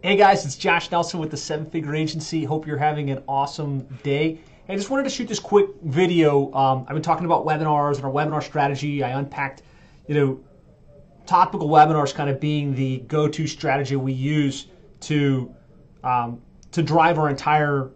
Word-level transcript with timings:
Hey 0.00 0.14
guys, 0.14 0.46
it's 0.46 0.54
Josh 0.54 0.92
Nelson 0.92 1.18
with 1.18 1.32
the 1.32 1.36
Seven 1.36 1.68
Figure 1.68 1.96
Agency. 1.96 2.44
Hope 2.44 2.68
you're 2.68 2.78
having 2.78 3.10
an 3.10 3.20
awesome 3.26 3.80
day. 4.04 4.38
I 4.68 4.76
just 4.76 4.90
wanted 4.90 5.02
to 5.02 5.10
shoot 5.10 5.26
this 5.26 5.40
quick 5.40 5.70
video. 5.82 6.52
Um, 6.54 6.86
I've 6.86 6.94
been 6.94 7.02
talking 7.02 7.26
about 7.26 7.44
webinars 7.44 7.96
and 7.96 8.04
our 8.04 8.12
webinar 8.12 8.40
strategy. 8.40 9.02
I 9.02 9.18
unpacked, 9.18 9.62
you 10.06 10.14
know, 10.14 10.40
topical 11.26 11.68
webinars 11.68 12.14
kind 12.14 12.30
of 12.30 12.38
being 12.38 12.76
the 12.76 12.98
go-to 13.08 13.48
strategy 13.48 13.96
we 13.96 14.12
use 14.12 14.68
to 15.00 15.52
um, 16.04 16.42
to 16.70 16.80
drive 16.80 17.18
our 17.18 17.28
entire 17.28 17.90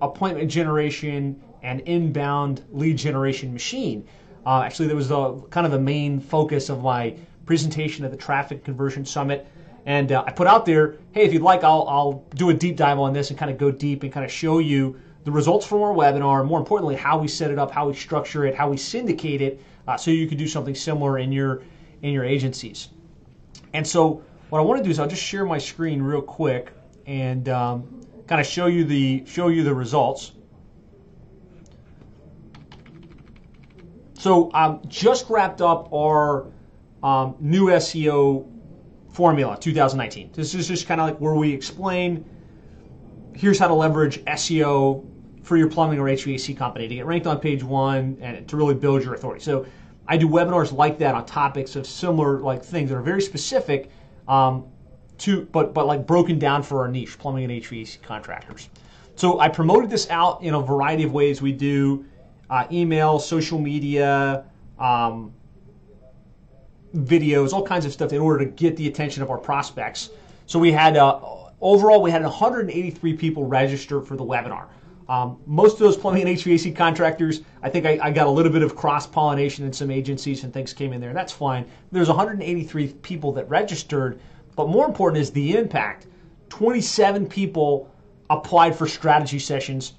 appointment 0.00 0.48
generation 0.48 1.42
and 1.64 1.80
inbound 1.80 2.64
lead 2.70 2.96
generation 2.96 3.52
machine. 3.52 4.06
Uh, 4.46 4.62
actually, 4.62 4.86
that 4.86 4.94
was 4.94 5.08
the 5.08 5.40
kind 5.50 5.66
of 5.66 5.72
the 5.72 5.80
main 5.80 6.20
focus 6.20 6.68
of 6.68 6.84
my 6.84 7.16
presentation 7.44 8.04
at 8.04 8.12
the 8.12 8.16
Traffic 8.16 8.64
Conversion 8.64 9.04
Summit. 9.04 9.48
And 9.86 10.10
uh, 10.10 10.24
I 10.26 10.32
put 10.32 10.48
out 10.48 10.66
there, 10.66 10.96
hey, 11.12 11.24
if 11.24 11.32
you'd 11.32 11.42
like, 11.42 11.62
I'll, 11.62 11.86
I'll 11.88 12.24
do 12.34 12.50
a 12.50 12.54
deep 12.54 12.76
dive 12.76 12.98
on 12.98 13.12
this 13.12 13.30
and 13.30 13.38
kind 13.38 13.52
of 13.52 13.56
go 13.56 13.70
deep 13.70 14.02
and 14.02 14.12
kind 14.12 14.26
of 14.26 14.32
show 14.32 14.58
you 14.58 15.00
the 15.22 15.30
results 15.30 15.64
from 15.64 15.82
our 15.82 15.92
webinar, 15.92 16.40
and 16.40 16.48
more 16.48 16.58
importantly, 16.58 16.96
how 16.96 17.18
we 17.18 17.28
set 17.28 17.50
it 17.50 17.58
up, 17.58 17.70
how 17.70 17.88
we 17.88 17.94
structure 17.94 18.46
it, 18.46 18.54
how 18.54 18.68
we 18.68 18.76
syndicate 18.76 19.40
it, 19.40 19.60
uh, 19.88 19.96
so 19.96 20.10
you 20.10 20.26
can 20.26 20.38
do 20.38 20.46
something 20.46 20.74
similar 20.74 21.18
in 21.18 21.32
your 21.32 21.62
in 22.02 22.12
your 22.12 22.24
agencies. 22.24 22.88
And 23.72 23.86
so, 23.86 24.22
what 24.50 24.58
I 24.58 24.62
want 24.62 24.78
to 24.78 24.84
do 24.84 24.90
is 24.90 25.00
I'll 25.00 25.08
just 25.08 25.22
share 25.22 25.44
my 25.44 25.58
screen 25.58 26.00
real 26.00 26.22
quick 26.22 26.72
and 27.06 27.48
um, 27.48 28.02
kind 28.26 28.40
of 28.40 28.46
show 28.46 28.66
you 28.66 28.84
the 28.84 29.24
show 29.26 29.48
you 29.48 29.64
the 29.64 29.74
results. 29.74 30.32
So, 34.14 34.50
I 34.50 34.66
um, 34.66 34.80
just 34.86 35.28
wrapped 35.28 35.60
up 35.60 35.92
our 35.92 36.46
um, 37.02 37.34
new 37.40 37.66
SEO 37.66 38.46
formula 39.16 39.56
2019. 39.58 40.30
This 40.34 40.54
is 40.54 40.68
just 40.68 40.86
kind 40.86 41.00
of 41.00 41.06
like 41.06 41.16
where 41.16 41.34
we 41.34 41.50
explain 41.50 42.22
here's 43.34 43.58
how 43.58 43.66
to 43.66 43.72
leverage 43.72 44.22
SEO 44.26 45.06
for 45.42 45.56
your 45.56 45.70
plumbing 45.70 45.98
or 45.98 46.04
HVAC 46.04 46.54
company 46.54 46.86
to 46.86 46.94
get 46.96 47.06
ranked 47.06 47.26
on 47.26 47.40
page 47.40 47.64
one 47.64 48.18
and 48.20 48.46
to 48.46 48.56
really 48.58 48.74
build 48.74 49.02
your 49.02 49.14
authority. 49.14 49.42
So 49.42 49.64
I 50.06 50.18
do 50.18 50.28
webinars 50.28 50.70
like 50.70 50.98
that 50.98 51.14
on 51.14 51.24
topics 51.24 51.76
of 51.76 51.86
similar 51.86 52.40
like 52.40 52.62
things 52.62 52.90
that 52.90 52.96
are 52.96 53.02
very 53.02 53.22
specific 53.22 53.90
um, 54.28 54.66
to 55.18 55.46
but 55.46 55.72
but 55.72 55.86
like 55.86 56.06
broken 56.06 56.38
down 56.38 56.62
for 56.62 56.82
our 56.82 56.88
niche, 56.88 57.18
plumbing 57.18 57.44
and 57.44 57.62
HVAC 57.62 58.02
contractors. 58.02 58.68
So 59.14 59.40
I 59.40 59.48
promoted 59.48 59.88
this 59.88 60.10
out 60.10 60.42
in 60.42 60.52
a 60.52 60.60
variety 60.60 61.04
of 61.04 61.12
ways. 61.12 61.40
We 61.40 61.52
do 61.52 62.04
uh, 62.50 62.66
email, 62.70 63.18
social 63.18 63.58
media, 63.58 64.44
um, 64.78 65.32
videos, 66.96 67.52
all 67.52 67.64
kinds 67.64 67.84
of 67.84 67.92
stuff 67.92 68.12
in 68.12 68.20
order 68.20 68.44
to 68.44 68.50
get 68.50 68.76
the 68.76 68.88
attention 68.88 69.22
of 69.22 69.30
our 69.30 69.38
prospects. 69.38 70.10
So 70.46 70.58
we 70.58 70.72
had 70.72 70.96
uh, 70.96 71.20
overall 71.60 72.02
we 72.02 72.10
had 72.10 72.22
183 72.22 73.14
people 73.14 73.44
register 73.44 74.00
for 74.00 74.16
the 74.16 74.24
webinar. 74.24 74.66
Um, 75.08 75.38
most 75.46 75.74
of 75.74 75.78
those 75.80 75.96
plumbing 75.96 76.26
and 76.26 76.36
HVAC 76.36 76.74
contractors, 76.74 77.42
I 77.62 77.70
think 77.70 77.86
I, 77.86 77.98
I 78.02 78.10
got 78.10 78.26
a 78.26 78.30
little 78.30 78.50
bit 78.50 78.62
of 78.62 78.74
cross 78.74 79.06
pollination 79.06 79.64
in 79.64 79.72
some 79.72 79.90
agencies 79.90 80.42
and 80.42 80.52
things 80.52 80.72
came 80.72 80.92
in 80.92 81.00
there. 81.00 81.12
That's 81.12 81.32
fine. 81.32 81.64
There's 81.92 82.08
183 82.08 82.88
people 82.94 83.30
that 83.32 83.48
registered, 83.48 84.18
but 84.56 84.68
more 84.68 84.84
important 84.84 85.22
is 85.22 85.30
the 85.30 85.56
impact. 85.56 86.08
27 86.48 87.26
people 87.26 87.88
applied 88.30 88.74
for 88.74 88.88
strategy 88.88 89.38
sessions 89.38 89.94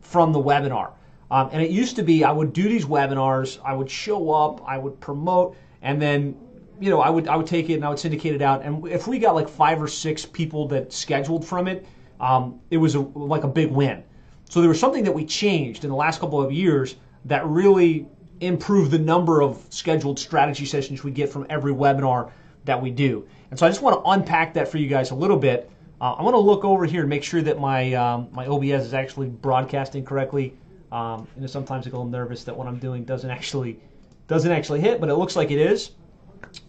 from 0.00 0.32
the 0.32 0.40
webinar. 0.40 0.90
Um, 1.30 1.48
and 1.52 1.60
it 1.60 1.70
used 1.70 1.96
to 1.96 2.02
be 2.02 2.22
I 2.22 2.30
would 2.30 2.52
do 2.52 2.68
these 2.68 2.84
webinars, 2.84 3.58
I 3.64 3.74
would 3.74 3.90
show 3.90 4.30
up, 4.30 4.62
I 4.66 4.78
would 4.78 5.00
promote, 5.00 5.56
and 5.82 6.00
then 6.00 6.36
you 6.80 6.90
know 6.90 7.00
I 7.00 7.10
would 7.10 7.28
I 7.28 7.36
would 7.36 7.46
take 7.46 7.70
it 7.70 7.74
and 7.74 7.84
I 7.84 7.88
would 7.88 7.98
syndicate 7.98 8.34
it 8.34 8.42
out. 8.42 8.62
And 8.62 8.86
if 8.88 9.06
we 9.06 9.18
got 9.18 9.34
like 9.34 9.48
five 9.48 9.80
or 9.80 9.88
six 9.88 10.24
people 10.24 10.68
that 10.68 10.92
scheduled 10.92 11.44
from 11.44 11.68
it, 11.68 11.86
um, 12.20 12.60
it 12.70 12.76
was 12.76 12.94
a, 12.94 13.00
like 13.00 13.44
a 13.44 13.48
big 13.48 13.70
win. 13.70 14.02
So 14.48 14.60
there 14.60 14.68
was 14.68 14.78
something 14.80 15.04
that 15.04 15.12
we 15.12 15.24
changed 15.24 15.84
in 15.84 15.90
the 15.90 15.96
last 15.96 16.20
couple 16.20 16.40
of 16.40 16.52
years 16.52 16.96
that 17.24 17.44
really 17.46 18.06
improved 18.40 18.90
the 18.90 18.98
number 18.98 19.42
of 19.42 19.64
scheduled 19.70 20.18
strategy 20.18 20.66
sessions 20.66 21.02
we 21.02 21.10
get 21.10 21.30
from 21.30 21.46
every 21.48 21.72
webinar 21.72 22.30
that 22.64 22.80
we 22.80 22.90
do. 22.90 23.26
And 23.50 23.58
so 23.58 23.66
I 23.66 23.70
just 23.70 23.82
want 23.82 24.02
to 24.02 24.10
unpack 24.10 24.54
that 24.54 24.68
for 24.68 24.78
you 24.78 24.88
guys 24.88 25.10
a 25.10 25.14
little 25.14 25.36
bit. 25.36 25.70
Uh, 26.00 26.12
I 26.12 26.22
want 26.22 26.34
to 26.34 26.40
look 26.40 26.64
over 26.64 26.84
here 26.84 27.00
and 27.00 27.08
make 27.08 27.24
sure 27.24 27.40
that 27.42 27.58
my 27.58 27.94
um, 27.94 28.28
my 28.32 28.46
OBS 28.46 28.84
is 28.84 28.94
actually 28.94 29.28
broadcasting 29.28 30.04
correctly. 30.04 30.54
Um, 30.92 31.26
you 31.34 31.42
know, 31.42 31.46
sometimes 31.46 31.86
I 31.86 31.90
get 31.90 31.96
a 31.96 31.98
little 31.98 32.10
nervous 32.10 32.44
that 32.44 32.56
what 32.56 32.66
I'm 32.66 32.78
doing 32.78 33.04
doesn't 33.04 33.30
actually 33.38 33.80
doesn't 34.26 34.50
actually 34.50 34.80
hit, 34.80 35.00
but 35.00 35.08
it 35.08 35.14
looks 35.14 35.36
like 35.36 35.50
it 35.50 35.58
is. 35.58 35.92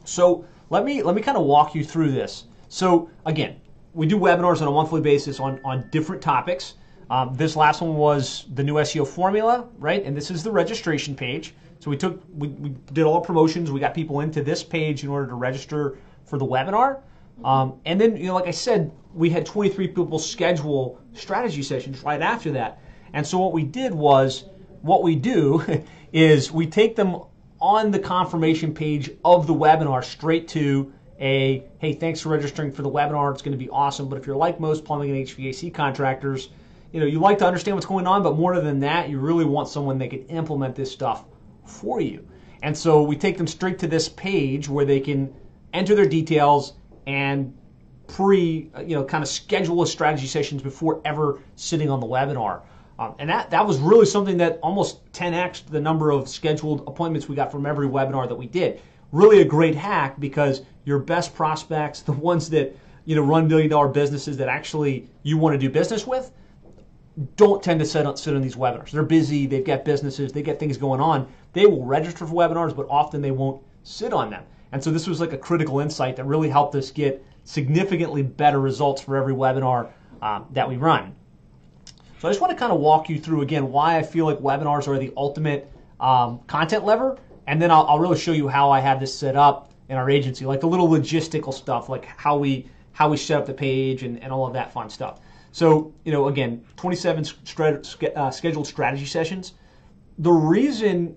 So 0.06 0.46
let 0.70 0.86
me 0.86 1.04
let 1.04 1.16
me 1.16 1.22
kind 1.22 1.38
of 1.38 1.46
walk 1.46 1.76
you 1.76 1.84
through 1.84 2.12
this. 2.12 2.46
So 2.70 3.10
again, 3.26 3.60
we 3.94 4.06
do 4.06 4.18
webinars 4.18 4.62
on 4.62 4.68
a 4.68 4.72
monthly 4.72 5.02
basis 5.02 5.40
on 5.40 5.60
on 5.64 5.90
different 5.92 6.22
topics. 6.22 6.76
Um, 7.10 7.34
this 7.36 7.56
last 7.56 7.82
one 7.82 7.96
was 7.96 8.46
the 8.54 8.64
new 8.64 8.76
SEO 8.76 9.08
formula, 9.08 9.68
right? 9.80 10.04
And 10.04 10.16
this 10.16 10.30
is 10.30 10.44
the 10.44 10.52
registration 10.52 11.16
page. 11.16 11.54
So 11.80 11.90
we 11.90 11.98
took 11.98 12.22
we, 12.34 12.50
we 12.50 12.70
did 12.94 13.06
all 13.06 13.22
promotions. 13.22 13.72
We 13.72 13.80
got 13.80 13.94
people 13.94 14.20
into 14.20 14.44
this 14.44 14.64
page 14.64 15.04
in 15.04 15.10
order 15.10 15.28
to 15.28 15.36
register 15.36 15.98
for 16.26 16.38
the 16.38 16.46
webinar. 16.46 17.00
Um, 17.44 17.80
and 17.86 18.00
then, 18.02 18.18
you 18.18 18.26
know, 18.28 18.36
like 18.36 18.48
I 18.48 18.52
said, 18.52 18.92
we 19.14 19.30
had 19.30 19.46
23 19.46 19.90
people 19.90 20.20
schedule 20.20 21.00
strategy 21.14 21.62
sessions 21.64 22.02
right 22.04 22.22
after 22.22 22.52
that. 22.52 22.82
And 23.14 23.26
so 23.26 23.38
what 23.38 23.54
we 23.54 23.64
did 23.64 23.94
was, 23.94 24.46
what 24.82 25.04
we 25.04 25.16
do 25.16 25.64
is 26.14 26.52
we 26.52 26.68
take 26.68 26.96
them 26.96 27.22
on 27.60 27.92
the 27.92 28.00
confirmation 28.00 28.74
page 28.74 29.12
of 29.26 29.48
the 29.48 29.54
webinar 29.54 30.04
straight 30.04 30.48
to 30.50 30.92
a 31.20 31.64
hey, 31.80 31.94
thanks 31.94 32.22
for 32.22 32.30
registering 32.30 32.72
for 32.72 32.84
the 32.84 32.90
webinar. 32.90 33.34
It's 33.34 33.42
going 33.42 33.58
to 33.58 33.58
be 33.58 33.70
awesome. 33.70 34.08
But 34.08 34.18
if 34.20 34.28
you're 34.28 34.36
like 34.36 34.60
most 34.60 34.86
plumbing 34.86 35.12
and 35.12 35.26
HVAC 35.26 35.74
contractors, 35.74 36.50
you 36.92 37.00
know, 37.00 37.06
you 37.06 37.20
like 37.20 37.40
to 37.40 37.46
understand 37.46 37.76
what's 37.76 37.88
going 37.88 38.08
on, 38.08 38.24
but 38.24 38.38
more 38.38 38.60
than 38.60 38.80
that, 38.82 39.10
you 39.10 39.20
really 39.20 39.46
want 39.46 39.68
someone 39.68 39.98
that 40.00 40.10
can 40.10 40.26
implement 40.28 40.76
this 40.76 40.92
stuff 40.92 41.26
for 41.66 42.00
you. 42.02 42.28
And 42.62 42.78
so 42.78 43.02
we 43.02 43.16
take 43.16 43.38
them 43.38 43.48
straight 43.48 43.80
to 43.80 43.88
this 43.88 44.10
page 44.10 44.70
where 44.70 44.86
they 44.86 45.00
can 45.00 45.34
enter 45.74 45.96
their 45.96 46.08
details 46.08 46.74
and 47.06 47.56
pre, 48.08 48.72
you 48.86 48.96
know, 48.96 49.04
kind 49.04 49.24
of 49.24 49.28
schedule 49.28 49.82
a 49.82 49.88
strategy 49.88 50.28
sessions 50.28 50.62
before 50.62 51.02
ever 51.04 51.42
sitting 51.56 51.90
on 51.90 52.00
the 52.00 52.08
webinar. 52.08 52.62
Um, 53.00 53.16
and 53.20 53.30
that, 53.30 53.52
that 53.52 53.66
was 53.66 53.78
really 53.78 54.06
something 54.06 54.38
that 54.38 54.60
almost 54.64 55.12
10x 55.12 55.68
the 55.68 55.80
number 55.80 56.10
of 56.12 56.28
scheduled 56.28 56.82
appointments 56.88 57.30
we 57.30 57.36
got 57.36 57.52
from 57.52 57.66
every 57.66 57.88
webinar 57.88 58.28
that 58.28 58.36
we 58.36 58.48
did. 58.48 58.82
Really 59.12 59.42
a 59.42 59.46
great 59.46 59.76
hack 59.76 60.20
because 60.20 60.62
your 60.86 61.00
best 61.00 61.36
prospects, 61.36 62.02
the 62.12 62.12
ones 62.12 62.50
that 62.50 62.76
you 63.06 63.16
know 63.16 63.22
run 63.22 63.48
million 63.48 63.70
dollar 63.70 63.88
businesses 63.88 64.36
that 64.38 64.50
actually 64.50 65.10
you 65.24 65.38
want 65.38 65.54
to 65.54 65.60
do 65.60 65.70
business 65.70 66.06
with, 66.06 66.32
don't 67.36 67.64
tend 67.64 67.80
to 67.80 67.86
sit 67.86 68.06
on, 68.06 68.18
sit 68.18 68.36
on 68.36 68.42
these 68.42 68.56
webinars. 68.56 68.92
They're 68.92 69.04
busy, 69.04 69.48
they've 69.48 69.66
got 69.66 69.86
businesses, 69.86 70.32
they 70.32 70.42
get 70.42 70.60
things 70.60 70.78
going 70.78 71.00
on. 71.00 71.28
They 71.54 71.66
will 71.66 71.86
register 71.86 72.28
for 72.28 72.34
webinars, 72.34 72.76
but 72.76 72.86
often 72.90 73.22
they 73.22 73.32
won't 73.32 73.62
sit 73.84 74.14
on 74.14 74.30
them. 74.30 74.44
And 74.72 74.84
so 74.84 74.92
this 74.92 75.08
was 75.08 75.20
like 75.20 75.34
a 75.34 75.38
critical 75.38 75.80
insight 75.80 76.16
that 76.18 76.26
really 76.26 76.50
helped 76.50 76.76
us 76.76 76.92
get 76.92 77.24
significantly 77.44 78.22
better 78.22 78.60
results 78.60 79.02
for 79.02 79.16
every 79.16 79.34
webinar 79.34 79.90
um, 80.22 80.46
that 80.52 80.68
we 80.68 80.76
run. 80.76 81.16
So 82.20 82.28
I 82.28 82.32
just 82.32 82.42
want 82.42 82.52
to 82.52 82.58
kind 82.58 82.72
of 82.72 82.80
walk 82.80 83.10
you 83.10 83.20
through 83.20 83.42
again 83.42 83.72
why 83.72 83.98
I 83.98 84.02
feel 84.02 84.26
like 84.26 84.40
webinars 84.40 84.88
are 84.88 84.98
the 84.98 85.14
ultimate 85.16 85.72
um, 86.00 86.40
content 86.48 86.84
lever, 86.84 87.18
and 87.46 87.62
then 87.62 87.70
I'll, 87.70 87.86
I'll, 87.88 88.00
really 88.00 88.18
show 88.18 88.32
you 88.32 88.48
how 88.48 88.72
I 88.72 88.80
have 88.80 89.00
this 89.00 89.18
set 89.18 89.36
up 89.36 89.72
in 89.90 89.98
our 89.98 90.10
agency, 90.10 90.46
like 90.46 90.60
the 90.60 90.68
little 90.68 90.88
logistical 90.88 91.54
stuff, 91.54 91.90
like 91.90 92.06
how 92.06 92.38
we 92.38 92.70
how 92.94 93.10
we 93.10 93.18
set 93.18 93.38
up 93.38 93.46
the 93.46 93.54
page 93.54 94.02
and, 94.02 94.22
and 94.24 94.34
all 94.34 94.48
of 94.48 94.54
that 94.54 94.74
fun 94.74 94.90
stuff. 94.90 95.20
So 95.52 95.94
you 96.06 96.12
know, 96.12 96.28
again, 96.28 96.66
27 96.76 97.26
uh, 98.16 98.32
scheduled 98.32 98.68
strategy 98.68 99.06
sessions. 99.06 99.54
The 100.18 100.32
reason 100.32 101.16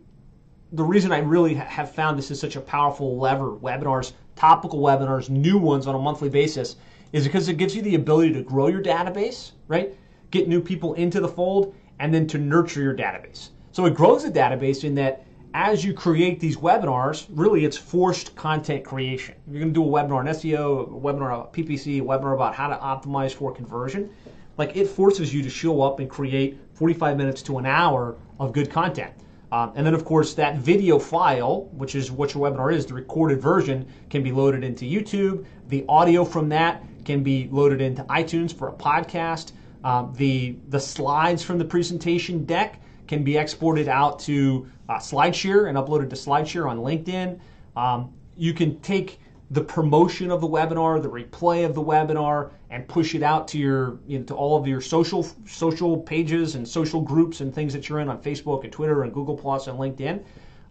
the 0.73 0.85
reason 0.85 1.13
I 1.13 1.19
really 1.19 1.55
have 1.55 1.95
found 1.95 2.19
this 2.19 2.31
is 2.31 2.39
such 2.39 2.57
a 2.57 2.61
powerful 2.61 3.19
lever, 3.19 3.57
webinars, 3.57 4.13
topical 4.37 4.81
webinars, 4.81 5.31
new 5.31 5.57
ones 5.57 5.87
on 5.87 5.95
a 5.95 5.99
monthly 5.99 6.29
basis, 6.29 6.77
is 7.15 7.25
because 7.25 7.49
it 7.49 7.55
gives 7.55 7.75
you 7.75 7.81
the 7.81 7.95
ability 7.95 8.35
to 8.35 8.43
grow 8.43 8.69
your 8.69 8.83
database, 8.83 9.53
right? 9.67 9.95
Get 10.31 10.49
new 10.49 10.61
people 10.61 10.95
into 10.95 11.21
the 11.21 11.29
fold, 11.29 11.75
and 11.99 12.13
then 12.13 12.27
to 12.29 12.39
nurture 12.39 12.81
your 12.81 12.97
database. 12.97 13.51
So 13.73 13.87
it 13.87 13.95
grows 13.95 14.25
the 14.25 14.31
database 14.31 14.85
in 14.85 14.95
that 14.97 15.25
as 15.55 15.85
you 15.85 15.93
create 15.93 16.39
these 16.39 16.57
webinars, 16.57 17.27
really 17.31 17.65
it's 17.65 17.77
forced 17.77 18.37
content 18.37 18.85
creation. 18.85 19.35
You're 19.49 19.61
going 19.61 19.75
to 19.75 19.81
do 19.81 19.85
a 19.85 19.91
webinar 19.91 20.19
on 20.19 20.27
SEO, 20.27 20.89
a 20.89 21.01
webinar 21.01 21.33
on 21.33 21.47
PPC, 21.53 22.01
a 22.01 22.05
webinar 22.05 22.35
about 22.35 22.55
how 22.55 22.69
to 22.69 22.77
optimize 22.77 23.33
for 23.33 23.53
conversion. 23.53 24.11
Like 24.57 24.77
it 24.77 24.87
forces 24.87 25.35
you 25.35 25.43
to 25.43 25.51
show 25.51 25.83
up 25.83 26.01
and 26.01 26.09
create 26.09 26.59
45 26.75 27.17
minutes 27.17 27.43
to 27.43 27.59
an 27.59 27.67
hour 27.67 28.17
of 28.39 28.53
good 28.53 28.71
content. 28.71 29.13
Um, 29.53 29.73
and 29.75 29.85
then, 29.85 29.95
of 29.95 30.05
course, 30.05 30.35
that 30.35 30.59
video 30.59 30.99
file, 30.99 31.69
which 31.73 31.97
is 31.97 32.13
what 32.13 32.35
your 32.35 32.49
webinar 32.49 32.73
is, 32.73 32.87
the 32.87 32.95
recorded 32.95 33.41
version, 33.41 33.87
can 34.09 34.23
be 34.23 34.31
loaded 34.31 34.63
into 34.63 34.85
YouTube. 34.85 35.45
The 35.69 35.85
audio 35.89 36.25
from 36.25 36.49
that 36.51 36.85
can 37.05 37.25
be 37.25 37.49
loaded 37.51 37.81
into 37.81 38.05
iTunes 38.05 38.57
for 38.57 38.69
a 38.69 38.73
podcast. 38.73 39.53
Um, 39.85 40.13
the, 40.17 40.57
the 40.69 40.81
slides 40.81 41.43
from 41.43 41.59
the 41.59 41.65
presentation 41.65 42.45
deck 42.45 42.81
can 43.07 43.25
be 43.25 43.37
exported 43.37 43.89
out 43.89 44.19
to 44.21 44.67
uh, 44.89 44.97
SlideShare 44.99 45.69
and 45.69 45.77
uploaded 45.77 46.11
to 46.11 46.17
SlideShare 46.17 46.69
on 46.69 46.79
LinkedIn. 46.79 47.41
Um, 47.77 48.13
you 48.37 48.55
can 48.55 48.79
take 48.81 49.21
the 49.51 49.61
promotion 49.61 50.31
of 50.31 50.41
the 50.41 50.47
webinar, 50.47 51.03
the 51.03 51.11
replay 51.11 51.65
of 51.65 51.75
the 51.75 51.83
webinar, 51.83 52.51
and 52.71 52.87
push 52.87 53.17
it 53.17 53.23
out 53.23 53.49
to 53.49 53.59
your 53.59 53.99
you 54.07 54.21
know, 54.21 54.25
to 54.25 54.35
all 54.35 54.57
of 54.57 54.67
your 54.67 54.81
social 54.81 55.27
social 55.45 55.99
pages 55.99 56.55
and 56.55 56.67
social 56.67 57.01
groups 57.01 57.41
and 57.41 57.53
things 57.53 57.73
that 57.73 57.89
you're 57.89 57.99
in 57.99 58.09
on 58.09 58.23
Facebook 58.23 58.63
and 58.63 58.73
Twitter 58.73 59.03
and 59.03 59.13
Google 59.13 59.37
Plus 59.37 59.67
and 59.67 59.77
LinkedIn. 59.79 60.23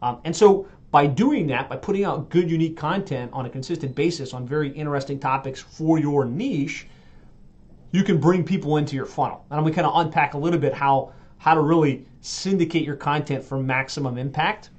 Um, 0.02 0.20
and 0.24 0.34
so 0.34 0.66
by 0.92 1.06
doing 1.06 1.46
that, 1.48 1.70
by 1.70 1.76
putting 1.76 2.06
out 2.06 2.30
good, 2.30 2.50
unique 2.50 2.78
content 2.78 3.32
on 3.34 3.46
a 3.46 3.50
consistent 3.50 3.96
basis 3.96 4.34
on 4.34 4.48
very 4.48 4.70
interesting 4.72 5.20
topics 5.20 5.60
for 5.60 6.00
your 6.00 6.24
niche, 6.26 6.88
you 7.92 8.04
can 8.04 8.20
bring 8.20 8.44
people 8.44 8.78
into 8.78 8.96
your 8.96 9.06
funnel. 9.06 9.46
And 9.50 9.66
to 9.66 9.72
kind 9.72 9.88
of 9.88 9.94
unpack 9.96 10.34
a 10.34 10.38
little 10.38 10.60
bit 10.60 10.74
how 10.74 11.14
how 11.38 11.54
to 11.54 11.62
really 11.62 12.06
syndicate 12.22 12.84
your 12.84 12.98
content 12.98 13.44
for 13.44 13.58
maximum 13.58 14.18
impact. 14.18 14.72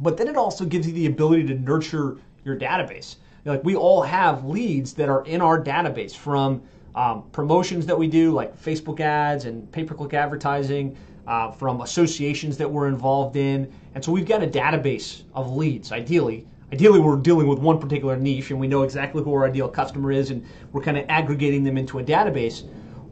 But 0.00 0.16
then 0.16 0.28
it 0.28 0.36
also 0.36 0.64
gives 0.64 0.86
you 0.86 0.94
the 0.94 1.06
ability 1.06 1.44
to 1.48 1.54
nurture 1.54 2.16
your 2.44 2.56
database. 2.56 3.16
Like 3.44 3.62
we 3.64 3.76
all 3.76 4.00
have 4.00 4.46
leads 4.46 4.94
that 4.94 5.10
are 5.10 5.24
in 5.26 5.42
our 5.42 5.62
database 5.62 6.16
from 6.16 6.62
um, 6.94 7.24
promotions 7.32 7.84
that 7.86 7.98
we 7.98 8.08
do, 8.08 8.32
like 8.32 8.58
Facebook 8.58 9.00
ads 9.00 9.44
and 9.44 9.70
pay-per-click 9.72 10.14
advertising, 10.14 10.96
uh, 11.26 11.50
from 11.50 11.80
associations 11.82 12.56
that 12.56 12.70
we're 12.70 12.88
involved 12.88 13.36
in, 13.36 13.70
and 13.94 14.04
so 14.04 14.12
we've 14.12 14.26
got 14.26 14.42
a 14.42 14.46
database 14.46 15.22
of 15.34 15.54
leads. 15.54 15.92
Ideally, 15.92 16.46
ideally 16.74 16.98
we're 16.98 17.16
dealing 17.16 17.46
with 17.46 17.60
one 17.60 17.78
particular 17.78 18.16
niche, 18.16 18.50
and 18.50 18.58
we 18.58 18.66
know 18.66 18.82
exactly 18.82 19.22
who 19.22 19.32
our 19.32 19.46
ideal 19.46 19.68
customer 19.68 20.10
is, 20.10 20.30
and 20.32 20.44
we're 20.72 20.82
kind 20.82 20.98
of 20.98 21.04
aggregating 21.08 21.62
them 21.62 21.78
into 21.78 22.00
a 22.00 22.02
database. 22.02 22.64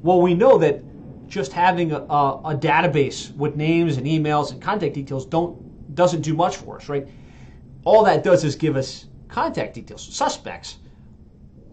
Well, 0.03 0.21
we 0.21 0.35
know 0.35 0.59
that 0.59 0.83
just 1.29 1.53
having 1.53 1.93
a, 1.93 1.99
a, 1.99 2.41
a 2.45 2.57
database 2.57 3.35
with 3.37 3.55
names 3.55 3.99
and 3.99 4.07
emails 4.07 4.51
and 4.51 4.61
contact 4.61 4.95
details 4.95 5.25
don't 5.25 5.55
doesn't 5.95 6.23
do 6.23 6.35
much 6.35 6.57
for 6.57 6.77
us, 6.79 6.89
right? 6.89 7.07
All 7.85 8.03
that 8.05 8.25
does 8.25 8.43
is 8.43 8.57
give 8.57 8.77
us 8.77 9.07
contact 9.29 9.75
details, 9.75 10.03
suspects. 10.03 10.79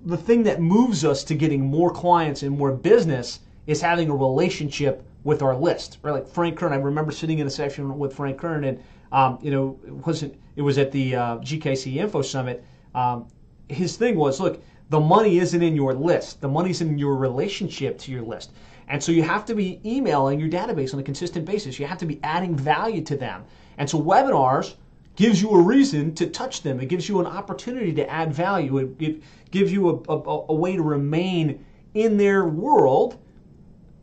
The 0.06 0.18
thing 0.18 0.44
that 0.44 0.62
moves 0.62 1.03
us 1.03 1.24
to 1.24 1.33
getting 1.33 1.62
more 1.65 1.91
clients 1.91 2.44
and 2.44 2.56
more 2.56 2.71
business 2.71 3.39
is 3.65 3.81
having 3.81 4.09
a 4.09 4.15
relationship 4.15 5.03
with 5.24 5.41
our 5.41 5.56
list, 5.56 5.97
right? 6.03 6.12
Like 6.12 6.27
Frank 6.27 6.56
Kern, 6.57 6.71
I 6.71 6.75
remember 6.75 7.12
sitting 7.12 7.39
in 7.39 7.47
a 7.47 7.50
session 7.50 7.97
with 7.97 8.13
Frank 8.13 8.38
Kern, 8.38 8.63
and 8.65 8.83
um, 9.12 9.39
you 9.41 9.50
know, 9.50 9.80
it 9.88 9.94
wasn't 10.06 10.36
it 10.59 10.61
was 10.61 10.77
at 10.77 10.91
the 10.91 11.15
uh, 11.15 11.38
GKIC 11.38 11.95
Info 11.95 12.21
Summit. 12.21 12.65
Um, 12.94 13.29
his 13.69 13.95
thing 13.95 14.17
was, 14.17 14.41
look, 14.41 14.61
the 14.89 15.00
money 15.00 15.39
isn't 15.39 15.63
in 15.63 15.73
your 15.73 15.94
list. 15.94 16.41
The 16.41 16.50
money's 16.50 16.81
in 16.81 17.00
your 17.00 17.15
relationship 17.15 17.97
to 18.00 18.11
your 18.11 18.23
list. 18.23 18.51
And 18.89 19.01
so 19.01 19.13
you 19.13 19.23
have 19.23 19.45
to 19.45 19.56
be 19.56 19.79
emailing 19.85 20.38
your 20.38 20.50
database 20.50 20.94
on 20.94 21.00
a 21.00 21.03
consistent 21.03 21.45
basis. 21.45 21.79
You 21.79 21.85
have 21.85 21.97
to 22.00 22.06
be 22.06 22.19
adding 22.23 22.57
value 22.57 23.01
to 23.03 23.15
them. 23.15 23.45
And 23.77 23.89
so 23.89 24.01
webinars 24.01 24.75
gives 25.15 25.41
you 25.41 25.50
a 25.51 25.61
reason 25.61 26.13
to 26.15 26.27
touch 26.27 26.62
them. 26.62 26.81
It 26.81 26.89
gives 26.89 27.07
you 27.07 27.21
an 27.21 27.25
opportunity 27.25 27.94
to 27.94 28.09
add 28.09 28.33
value. 28.33 28.79
It, 28.79 28.89
it 29.00 29.23
gives 29.51 29.71
you 29.71 30.03
a, 30.09 30.12
a, 30.12 30.45
a, 30.50 30.53
way 30.53 30.75
to 30.75 30.81
remain 30.81 31.63
in 31.94 32.17
their 32.17 32.50
world. 32.50 33.17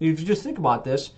If 0.01 0.21
you 0.21 0.25
just 0.27 0.43
think 0.43 0.57
about 0.57 0.87
this, 0.87 1.11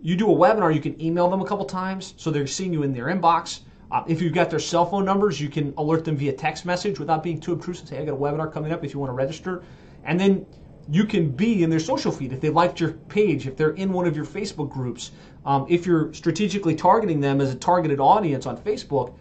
you 0.00 0.16
do 0.16 0.32
a 0.32 0.34
webinar, 0.34 0.74
you 0.74 0.80
can 0.80 0.98
email 1.02 1.28
them 1.28 1.42
a 1.42 1.46
couple 1.46 1.66
times 1.66 2.14
so 2.16 2.30
they're 2.30 2.46
seeing 2.46 2.72
you 2.72 2.82
in 2.82 2.94
their 2.94 3.08
inbox. 3.08 3.60
Uh, 3.90 4.04
if 4.06 4.22
you've 4.22 4.32
got 4.32 4.50
their 4.50 4.58
cell 4.58 4.86
phone 4.86 5.04
numbers, 5.04 5.40
you 5.40 5.48
can 5.48 5.74
alert 5.76 6.04
them 6.04 6.16
via 6.16 6.32
text 6.32 6.64
message 6.64 6.98
without 6.98 7.22
being 7.22 7.40
too 7.40 7.52
obtrusive. 7.52 7.88
Say, 7.88 7.98
I 7.98 8.04
got 8.04 8.14
a 8.14 8.16
webinar 8.16 8.52
coming 8.52 8.72
up 8.72 8.84
if 8.84 8.94
you 8.94 9.00
want 9.00 9.10
to 9.10 9.14
register. 9.14 9.62
And 10.04 10.18
then 10.18 10.46
you 10.88 11.04
can 11.04 11.30
be 11.30 11.62
in 11.62 11.70
their 11.70 11.80
social 11.80 12.12
feed 12.12 12.32
if 12.32 12.40
they 12.40 12.50
liked 12.50 12.80
your 12.80 12.92
page, 12.92 13.46
if 13.46 13.56
they're 13.56 13.70
in 13.72 13.92
one 13.92 14.06
of 14.06 14.16
your 14.16 14.24
Facebook 14.24 14.70
groups, 14.70 15.10
um, 15.44 15.66
if 15.68 15.86
you're 15.86 16.12
strategically 16.14 16.74
targeting 16.74 17.20
them 17.20 17.40
as 17.40 17.52
a 17.52 17.56
targeted 17.56 18.00
audience 18.00 18.46
on 18.46 18.56
Facebook, 18.58 19.14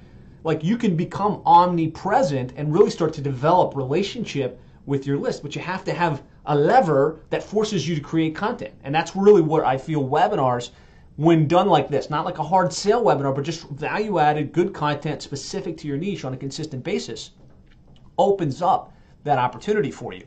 like 0.43 0.63
you 0.63 0.77
can 0.77 0.95
become 0.95 1.41
omnipresent 1.45 2.53
and 2.55 2.73
really 2.73 2.89
start 2.89 3.13
to 3.13 3.21
develop 3.21 3.75
relationship 3.75 4.59
with 4.85 5.05
your 5.05 5.17
list 5.17 5.43
but 5.43 5.55
you 5.55 5.61
have 5.61 5.83
to 5.83 5.93
have 5.93 6.23
a 6.47 6.55
lever 6.55 7.19
that 7.29 7.43
forces 7.43 7.87
you 7.87 7.93
to 7.95 8.01
create 8.01 8.35
content 8.35 8.73
and 8.83 8.95
that's 8.95 9.15
really 9.15 9.41
what 9.41 9.63
i 9.63 9.77
feel 9.77 10.03
webinars 10.03 10.71
when 11.19 11.47
done 11.47 11.67
like 11.67 11.89
this 11.89 12.09
not 12.09 12.23
like 12.23 12.37
a 12.37 12.43
hard 12.43 12.71
sale 12.71 13.03
webinar 13.03 13.35
but 13.35 13.43
just 13.43 13.67
value 13.69 14.19
added 14.19 14.53
good 14.53 14.73
content 14.73 15.21
specific 15.21 15.77
to 15.77 15.87
your 15.87 15.97
niche 15.97 16.23
on 16.23 16.33
a 16.33 16.37
consistent 16.37 16.83
basis 16.83 17.31
opens 18.17 18.61
up 18.61 18.93
that 19.25 19.37
opportunity 19.37 19.91
for 19.91 20.13
you 20.13 20.25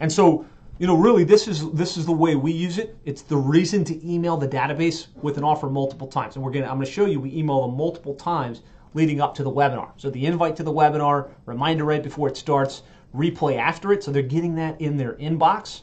and 0.00 0.12
so 0.12 0.44
you 0.78 0.86
know 0.86 0.96
really 0.96 1.24
this 1.24 1.48
is 1.48 1.70
this 1.72 1.96
is 1.96 2.04
the 2.04 2.12
way 2.12 2.36
we 2.36 2.52
use 2.52 2.76
it 2.76 2.94
it's 3.06 3.22
the 3.22 3.36
reason 3.36 3.82
to 3.84 4.06
email 4.06 4.36
the 4.36 4.48
database 4.48 5.06
with 5.22 5.38
an 5.38 5.44
offer 5.44 5.70
multiple 5.70 6.06
times 6.06 6.36
and 6.36 6.44
we're 6.44 6.52
gonna 6.52 6.66
i'm 6.66 6.78
to 6.78 6.90
show 6.90 7.06
you 7.06 7.18
we 7.18 7.34
email 7.34 7.62
them 7.62 7.74
multiple 7.74 8.14
times 8.14 8.60
leading 8.94 9.20
up 9.20 9.34
to 9.36 9.42
the 9.42 9.50
webinar. 9.50 9.90
So 9.96 10.10
the 10.10 10.26
invite 10.26 10.56
to 10.56 10.62
the 10.62 10.72
webinar, 10.72 11.28
reminder 11.46 11.84
right 11.84 12.02
before 12.02 12.28
it 12.28 12.36
starts, 12.36 12.82
replay 13.14 13.56
after 13.58 13.92
it. 13.92 14.02
So 14.02 14.10
they're 14.10 14.22
getting 14.22 14.54
that 14.56 14.80
in 14.80 14.96
their 14.96 15.14
inbox. 15.14 15.82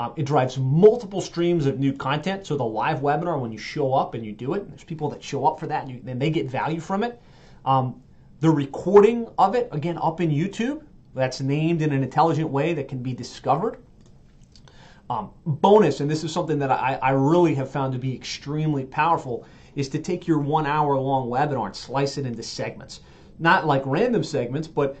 Um, 0.00 0.14
it 0.16 0.24
drives 0.24 0.56
multiple 0.56 1.20
streams 1.20 1.66
of 1.66 1.78
new 1.78 1.92
content. 1.92 2.46
So 2.46 2.56
the 2.56 2.64
live 2.64 3.00
webinar, 3.00 3.38
when 3.38 3.52
you 3.52 3.58
show 3.58 3.92
up 3.92 4.14
and 4.14 4.24
you 4.24 4.32
do 4.32 4.54
it, 4.54 4.66
there's 4.70 4.82
people 4.82 5.10
that 5.10 5.22
show 5.22 5.44
up 5.44 5.60
for 5.60 5.66
that 5.66 5.82
and, 5.82 5.92
you, 5.92 6.00
and 6.06 6.18
they 6.18 6.30
get 6.30 6.48
value 6.48 6.80
from 6.80 7.04
it. 7.04 7.20
Um, 7.66 8.00
the 8.40 8.48
recording 8.48 9.28
of 9.36 9.54
it, 9.54 9.68
again, 9.72 9.98
up 10.00 10.22
in 10.22 10.30
YouTube, 10.30 10.84
that's 11.14 11.42
named 11.42 11.82
in 11.82 11.92
an 11.92 12.02
intelligent 12.02 12.48
way 12.48 12.72
that 12.72 12.88
can 12.88 13.02
be 13.02 13.12
discovered. 13.12 13.76
Um, 15.10 15.32
bonus, 15.44 16.00
and 16.00 16.10
this 16.10 16.24
is 16.24 16.32
something 16.32 16.58
that 16.60 16.70
I, 16.70 16.98
I 17.02 17.10
really 17.10 17.54
have 17.56 17.70
found 17.70 17.92
to 17.92 17.98
be 17.98 18.14
extremely 18.14 18.86
powerful, 18.86 19.44
is 19.74 19.90
to 19.90 19.98
take 19.98 20.26
your 20.26 20.38
one 20.38 20.64
hour 20.64 20.96
long 20.96 21.28
webinar 21.28 21.66
and 21.66 21.76
slice 21.76 22.16
it 22.16 22.24
into 22.24 22.42
segments. 22.42 23.00
Not 23.38 23.66
like 23.66 23.82
random 23.84 24.24
segments, 24.24 24.66
but 24.66 24.96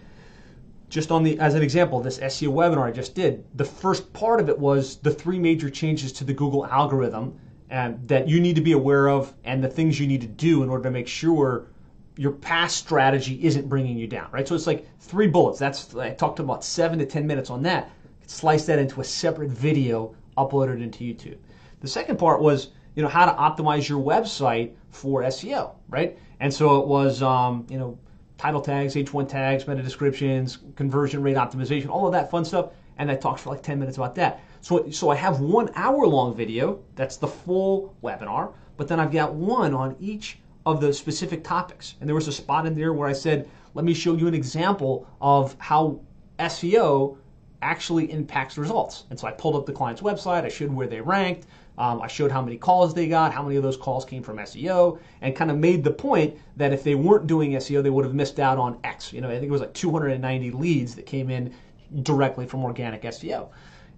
just 0.90 1.10
on 1.10 1.22
the 1.22 1.38
as 1.38 1.54
an 1.54 1.62
example, 1.62 2.00
this 2.00 2.18
SEO 2.18 2.52
webinar 2.52 2.82
I 2.82 2.90
just 2.90 3.14
did, 3.14 3.44
the 3.54 3.64
first 3.64 4.12
part 4.12 4.40
of 4.40 4.48
it 4.48 4.58
was 4.58 4.96
the 4.96 5.10
three 5.10 5.38
major 5.38 5.70
changes 5.70 6.12
to 6.12 6.24
the 6.24 6.34
Google 6.34 6.66
algorithm 6.66 7.38
and 7.70 8.06
that 8.08 8.28
you 8.28 8.40
need 8.40 8.56
to 8.56 8.60
be 8.60 8.72
aware 8.72 9.08
of 9.08 9.32
and 9.44 9.64
the 9.64 9.68
things 9.68 9.98
you 9.98 10.06
need 10.06 10.20
to 10.20 10.26
do 10.26 10.62
in 10.62 10.68
order 10.68 10.84
to 10.84 10.90
make 10.90 11.08
sure 11.08 11.68
your 12.16 12.32
past 12.32 12.76
strategy 12.76 13.42
isn't 13.42 13.68
bringing 13.68 13.96
you 13.96 14.06
down, 14.06 14.28
right? 14.32 14.46
So 14.46 14.54
it's 14.54 14.66
like 14.66 14.86
three 14.98 15.28
bullets. 15.28 15.58
That's 15.58 15.94
I 15.94 16.10
talked 16.10 16.40
about 16.40 16.64
seven 16.64 16.98
to 16.98 17.06
ten 17.06 17.26
minutes 17.26 17.48
on 17.48 17.62
that. 17.62 17.90
Slice 18.26 18.66
that 18.66 18.78
into 18.78 19.00
a 19.00 19.04
separate 19.04 19.50
video, 19.50 20.14
uploaded 20.36 20.82
into 20.82 21.04
YouTube. 21.04 21.38
The 21.80 21.88
second 21.88 22.18
part 22.18 22.42
was 22.42 22.68
you 22.94 23.02
know, 23.02 23.08
how 23.08 23.26
to 23.26 23.32
optimize 23.32 23.88
your 23.88 24.02
website 24.02 24.72
for 24.90 25.22
SEO, 25.22 25.72
right? 25.88 26.18
And 26.40 26.52
so 26.52 26.80
it 26.80 26.86
was, 26.86 27.22
um, 27.22 27.66
you 27.70 27.78
know, 27.78 27.98
title 28.40 28.62
tags, 28.62 28.94
H1 28.94 29.28
tags, 29.28 29.68
meta 29.68 29.82
descriptions, 29.82 30.60
conversion 30.74 31.22
rate 31.22 31.36
optimization, 31.36 31.90
all 31.90 32.06
of 32.06 32.12
that 32.12 32.30
fun 32.30 32.42
stuff. 32.42 32.70
And 32.96 33.10
I 33.10 33.14
talked 33.14 33.40
for 33.40 33.50
like 33.50 33.62
10 33.62 33.78
minutes 33.78 33.98
about 33.98 34.14
that. 34.14 34.40
So, 34.62 34.90
so 34.90 35.10
I 35.10 35.14
have 35.16 35.40
one 35.40 35.70
hour 35.74 36.06
long 36.06 36.34
video, 36.34 36.80
that's 36.96 37.18
the 37.18 37.26
full 37.26 37.94
webinar, 38.02 38.54
but 38.78 38.88
then 38.88 38.98
I've 38.98 39.12
got 39.12 39.34
one 39.34 39.74
on 39.74 39.94
each 40.00 40.38
of 40.64 40.80
the 40.80 40.90
specific 40.90 41.44
topics. 41.44 41.96
And 42.00 42.08
there 42.08 42.14
was 42.14 42.28
a 42.28 42.32
spot 42.32 42.64
in 42.64 42.74
there 42.74 42.94
where 42.94 43.08
I 43.08 43.12
said, 43.12 43.46
let 43.74 43.84
me 43.84 43.92
show 43.92 44.16
you 44.16 44.26
an 44.26 44.34
example 44.34 45.06
of 45.20 45.54
how 45.58 46.00
SEO 46.38 47.18
actually 47.62 48.10
impacts 48.10 48.56
results. 48.56 49.04
And 49.10 49.18
so 49.18 49.26
I 49.26 49.32
pulled 49.32 49.56
up 49.56 49.66
the 49.66 49.72
client's 49.72 50.02
website, 50.02 50.44
I 50.44 50.48
showed 50.48 50.72
where 50.72 50.86
they 50.86 51.00
ranked, 51.00 51.46
um, 51.78 52.02
I 52.02 52.08
showed 52.08 52.30
how 52.30 52.42
many 52.42 52.56
calls 52.56 52.94
they 52.94 53.08
got, 53.08 53.32
how 53.32 53.42
many 53.42 53.56
of 53.56 53.62
those 53.62 53.76
calls 53.76 54.04
came 54.04 54.22
from 54.22 54.36
SEO, 54.38 54.98
and 55.22 55.34
kind 55.34 55.50
of 55.50 55.56
made 55.58 55.82
the 55.82 55.90
point 55.90 56.36
that 56.56 56.72
if 56.72 56.84
they 56.84 56.94
weren't 56.94 57.26
doing 57.26 57.52
SEO, 57.52 57.82
they 57.82 57.90
would 57.90 58.04
have 58.04 58.14
missed 58.14 58.38
out 58.38 58.58
on 58.58 58.78
X. 58.84 59.12
You 59.12 59.20
know, 59.20 59.28
I 59.28 59.32
think 59.32 59.44
it 59.44 59.50
was 59.50 59.60
like 59.60 59.74
290 59.74 60.50
leads 60.50 60.94
that 60.94 61.06
came 61.06 61.30
in 61.30 61.54
directly 62.02 62.46
from 62.46 62.64
organic 62.64 63.02
SEO. 63.02 63.48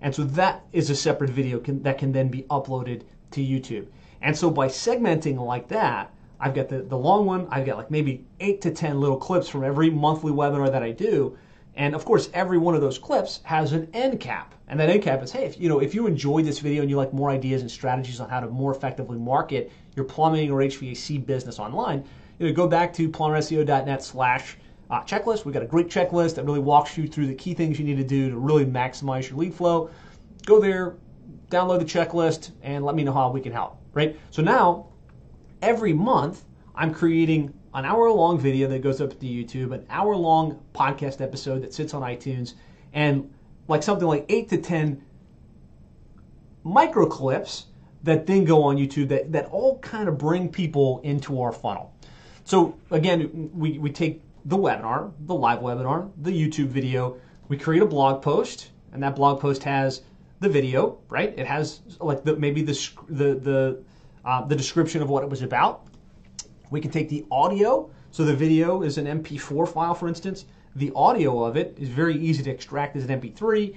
And 0.01 0.15
so 0.15 0.25
that 0.25 0.65
is 0.73 0.91
a 0.91 0.97
separate 0.97 1.31
video 1.31 1.59
can, 1.59 1.83
that 1.83 1.99
can 1.99 2.13
then 2.13 2.29
be 2.29 2.43
uploaded 2.45 3.03
to 3.33 3.41
YouTube. 3.41 3.87
And 4.21 4.37
so 4.37 4.51
by 4.51 4.69
segmenting 4.69 5.39
like 5.39 5.69
that, 5.69 6.13
I've 6.39 6.55
got 6.55 6.69
the, 6.69 6.83
the 6.83 6.99
long 6.99 7.25
one, 7.25 7.47
I've 7.51 7.67
got 7.67 7.77
like 7.77 7.91
maybe 7.91 8.25
eight 8.41 8.61
to 8.63 8.73
10 8.73 9.01
little 9.01 9.17
clips 9.17 9.49
from 9.49 9.63
every 9.63 9.91
monthly 9.91 10.33
webinar 10.33 10.71
that 10.71 10.83
I 10.83 10.91
do. 10.91 11.37
And 11.75 11.95
of 11.95 12.05
course, 12.05 12.29
every 12.35 12.59
one 12.59 12.75
of 12.75 12.81
those 12.81 12.99
clips 12.99 13.41
has 13.45 13.73
an 13.73 13.89
end 13.95 14.21
cap. 14.21 14.55
And 14.69 14.79
that 14.79 14.91
end 14.91 15.03
cap 15.03 15.23
is, 15.23 15.33
hey, 15.33 15.45
if 15.45 15.59
you 15.59 15.69
know, 15.69 15.81
if 15.81 15.95
you 15.95 16.07
enjoyed 16.07 16.45
this 16.45 16.59
video 16.59 16.83
and 16.83 16.91
you 16.91 16.97
like 16.97 17.13
more 17.13 17.31
ideas 17.31 17.63
and 17.63 17.71
strategies 17.71 18.21
on 18.21 18.29
how 18.29 18.41
to 18.41 18.49
more 18.49 18.75
effectively 18.75 19.19
market 19.19 19.73
your 19.97 20.05
plumbing 20.05 20.51
or 20.51 20.59
HVAC 20.59 21.25
business 21.25 21.59
online, 21.59 22.05
you 22.39 22.47
know, 22.47 22.53
go 22.53 22.67
back 22.67 22.93
to 22.95 23.09
plumberseo.net 23.09 24.03
slash 24.03 24.57
uh, 24.91 25.03
checklist. 25.03 25.45
We've 25.45 25.55
got 25.55 25.63
a 25.63 25.67
great 25.67 25.89
checklist 25.89 26.35
that 26.35 26.45
really 26.45 26.61
walks 26.61 26.97
you 26.99 27.09
through 27.09 27.27
the 27.27 27.35
key 27.35 27.55
things 27.55 27.79
you 27.79 27.85
need 27.85 27.97
to 27.97 28.05
do 28.05 28.31
to 28.31 28.37
really 28.37 28.67
maximize 28.67 29.29
your 29.29 29.39
lead 29.39 29.55
flow. 29.55 29.91
Go 30.45 30.61
there, 30.61 30.97
download 31.51 31.79
the 31.79 31.85
checklist, 31.85 32.51
and 32.63 32.85
let 32.85 32.95
me 32.95 33.03
know 33.03 33.13
how 33.13 33.31
we 33.31 33.41
can 33.41 33.53
help, 33.53 33.79
right? 33.95 34.19
So 34.31 34.43
now, 34.43 34.89
every 35.63 35.93
month, 35.93 36.45
I'm 36.75 36.93
creating 36.93 37.55
an 37.75 37.85
hour 37.85 38.11
long 38.11 38.39
video 38.39 38.69
that 38.69 38.83
goes 38.83 39.01
up 39.01 39.19
to 39.19 39.27
YouTube, 39.27 39.73
an 39.73 39.87
hour 39.89 40.15
long 40.15 40.61
podcast 40.75 41.21
episode 41.21 41.63
that 41.63 41.73
sits 41.73 41.95
on 41.95 42.03
iTunes, 42.03 42.55
and 42.93 43.33
like 43.69 43.83
something 43.83 44.07
like 44.07 44.27
eight 44.29 44.49
to 44.51 44.59
10 44.59 45.03
micro 46.65 47.07
clips 47.07 47.67
that 48.03 48.27
then 48.27 48.45
go 48.45 48.63
on 48.63 48.77
YouTube 48.77 49.09
that, 49.09 49.33
that 49.33 49.47
all 49.47 49.79
kind 49.79 50.09
of 50.09 50.19
bring 50.19 50.49
people 50.49 51.01
into 51.05 51.41
our 51.41 51.53
funnel. 51.53 51.95
So 52.45 52.77
again, 52.91 53.51
we, 53.55 53.79
we 53.79 53.91
take 53.91 54.23
the 54.45 54.57
webinar, 54.57 55.13
the 55.21 55.35
live 55.35 55.61
webinar, 55.61 56.11
the 56.21 56.31
YouTube 56.31 56.67
video. 56.67 57.17
We 57.49 57.57
create 57.57 57.83
a 57.83 57.87
blog 57.87 58.23
post, 58.23 58.71
and 58.93 59.03
that 59.03 59.15
blog 59.15 59.41
post 59.41 59.63
has 59.63 60.03
the 60.41 60.49
video, 60.49 60.99
right? 61.09 61.33
It 61.37 61.47
has 61.47 61.81
like 62.01 62.25
the, 62.25 62.37
maybe 62.37 62.63
the 62.63 62.91
the 63.09 63.35
the 63.35 63.83
uh, 64.25 64.45
the 64.45 64.57
description 64.57 65.03
of 65.03 65.09
what 65.09 65.23
it 65.23 65.31
was 65.31 65.43
about. 65.43 65.87
We 66.73 66.81
can 66.81 66.91
take 66.91 67.11
the 67.11 67.25
audio. 67.31 67.91
So 68.11 68.25
the 68.25 68.35
video 68.35 68.83
is 68.83 68.97
an 68.97 69.05
MP4 69.07 69.69
file, 69.69 69.95
for 69.95 70.09
instance. 70.09 70.47
The 70.75 70.91
audio 70.97 71.45
of 71.45 71.57
it 71.57 71.77
is 71.79 71.91
very 71.91 72.17
easy 72.17 72.43
to 72.45 72.51
extract 72.51 72.97
as 72.97 73.05
an 73.05 73.21
MP3. 73.21 73.77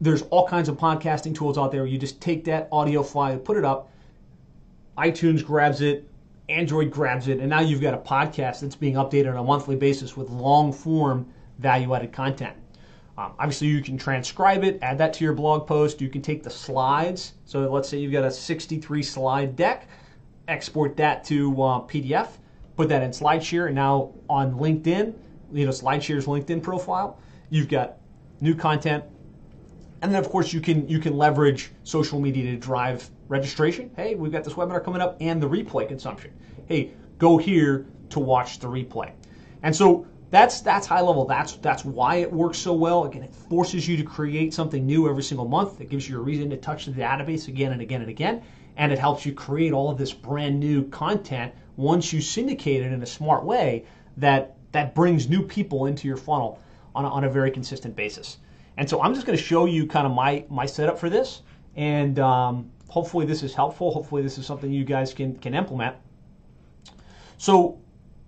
There's 0.00 0.22
all 0.22 0.46
kinds 0.46 0.68
of 0.68 0.76
podcasting 0.76 1.34
tools 1.34 1.58
out 1.58 1.72
there. 1.72 1.84
You 1.84 1.98
just 1.98 2.20
take 2.20 2.44
that 2.44 2.68
audio 2.70 3.02
file, 3.02 3.38
put 3.38 3.56
it 3.56 3.64
up. 3.64 3.90
iTunes 4.96 5.44
grabs 5.44 5.80
it, 5.80 6.08
Android 6.48 6.92
grabs 6.92 7.26
it, 7.26 7.40
and 7.40 7.50
now 7.50 7.60
you've 7.60 7.80
got 7.80 7.92
a 7.92 7.98
podcast 7.98 8.60
that's 8.60 8.76
being 8.76 8.94
updated 8.94 9.30
on 9.30 9.38
a 9.38 9.42
monthly 9.42 9.74
basis 9.74 10.16
with 10.16 10.30
long 10.30 10.72
form 10.72 11.26
value 11.58 11.92
added 11.92 12.12
content. 12.12 12.54
Um, 13.18 13.32
obviously, 13.40 13.66
you 13.66 13.82
can 13.82 13.98
transcribe 13.98 14.62
it, 14.62 14.78
add 14.80 14.98
that 14.98 15.12
to 15.14 15.24
your 15.24 15.32
blog 15.32 15.66
post. 15.66 16.00
You 16.00 16.08
can 16.08 16.22
take 16.22 16.44
the 16.44 16.50
slides. 16.50 17.32
So 17.46 17.68
let's 17.68 17.88
say 17.88 17.98
you've 17.98 18.12
got 18.12 18.24
a 18.24 18.30
63 18.30 19.02
slide 19.02 19.56
deck, 19.56 19.88
export 20.48 20.96
that 20.96 21.24
to 21.24 21.50
uh, 21.62 21.80
PDF, 21.80 22.28
put 22.76 22.88
that 22.88 23.02
in 23.02 23.10
SlideShare, 23.10 23.66
and 23.66 23.74
now 23.74 24.12
on 24.28 24.54
LinkedIn, 24.54 25.14
you 25.52 25.64
know, 25.64 25.72
SlideShare's 25.72 26.26
LinkedIn 26.26 26.62
profile, 26.62 27.18
you've 27.50 27.68
got 27.68 27.98
new 28.40 28.54
content. 28.54 29.04
And 30.02 30.12
then, 30.12 30.22
of 30.22 30.28
course, 30.28 30.52
you 30.52 30.60
can 30.60 30.88
you 30.88 30.98
can 30.98 31.16
leverage 31.16 31.70
social 31.84 32.20
media 32.20 32.50
to 32.52 32.56
drive 32.56 33.08
registration. 33.28 33.90
Hey, 33.96 34.14
we've 34.14 34.32
got 34.32 34.44
this 34.44 34.54
webinar 34.54 34.84
coming 34.84 35.00
up, 35.00 35.16
and 35.20 35.42
the 35.42 35.48
replay 35.48 35.88
consumption. 35.88 36.32
Hey, 36.66 36.92
go 37.18 37.38
here 37.38 37.86
to 38.10 38.20
watch 38.20 38.58
the 38.58 38.68
replay. 38.68 39.12
And 39.62 39.74
so 39.74 40.06
that's 40.30 40.60
that's 40.60 40.86
high 40.86 41.00
level. 41.00 41.24
That's 41.24 41.56
that's 41.56 41.84
why 41.84 42.16
it 42.16 42.32
works 42.32 42.58
so 42.58 42.72
well. 42.72 43.04
Again, 43.04 43.22
it 43.22 43.34
forces 43.34 43.88
you 43.88 43.96
to 43.96 44.02
create 44.02 44.52
something 44.52 44.84
new 44.84 45.08
every 45.08 45.22
single 45.22 45.48
month. 45.48 45.80
It 45.80 45.88
gives 45.88 46.08
you 46.08 46.18
a 46.18 46.20
reason 46.20 46.50
to 46.50 46.56
touch 46.56 46.86
the 46.86 46.92
database 46.92 47.48
again 47.48 47.72
and 47.72 47.80
again 47.80 48.00
and 48.02 48.10
again, 48.10 48.42
and 48.76 48.92
it 48.92 48.98
helps 48.98 49.24
you 49.24 49.32
create 49.32 49.72
all 49.72 49.90
of 49.90 49.98
this 49.98 50.12
brand 50.12 50.60
new 50.60 50.84
content 50.88 51.52
once 51.76 52.12
you 52.12 52.20
syndicate 52.20 52.82
it 52.82 52.92
in 52.92 53.02
a 53.02 53.06
smart 53.06 53.44
way 53.44 53.84
that 54.16 54.56
that 54.72 54.94
brings 54.94 55.28
new 55.28 55.42
people 55.42 55.86
into 55.86 56.06
your 56.06 56.16
funnel 56.16 56.60
on 56.94 57.04
a, 57.04 57.08
on 57.08 57.24
a 57.24 57.30
very 57.30 57.50
consistent 57.50 57.96
basis. 57.96 58.38
And 58.76 58.88
so 58.88 59.02
I'm 59.02 59.14
just 59.14 59.26
going 59.26 59.36
to 59.36 59.42
show 59.42 59.64
you 59.64 59.86
kind 59.86 60.06
of 60.06 60.12
my 60.12 60.44
my 60.50 60.66
setup 60.66 60.98
for 60.98 61.08
this, 61.08 61.42
and 61.76 62.18
um, 62.18 62.70
hopefully 62.88 63.24
this 63.24 63.42
is 63.42 63.54
helpful. 63.54 63.92
Hopefully 63.92 64.22
this 64.22 64.38
is 64.38 64.46
something 64.46 64.70
you 64.70 64.84
guys 64.84 65.14
can 65.14 65.36
can 65.38 65.54
implement. 65.54 65.96
So 67.38 67.78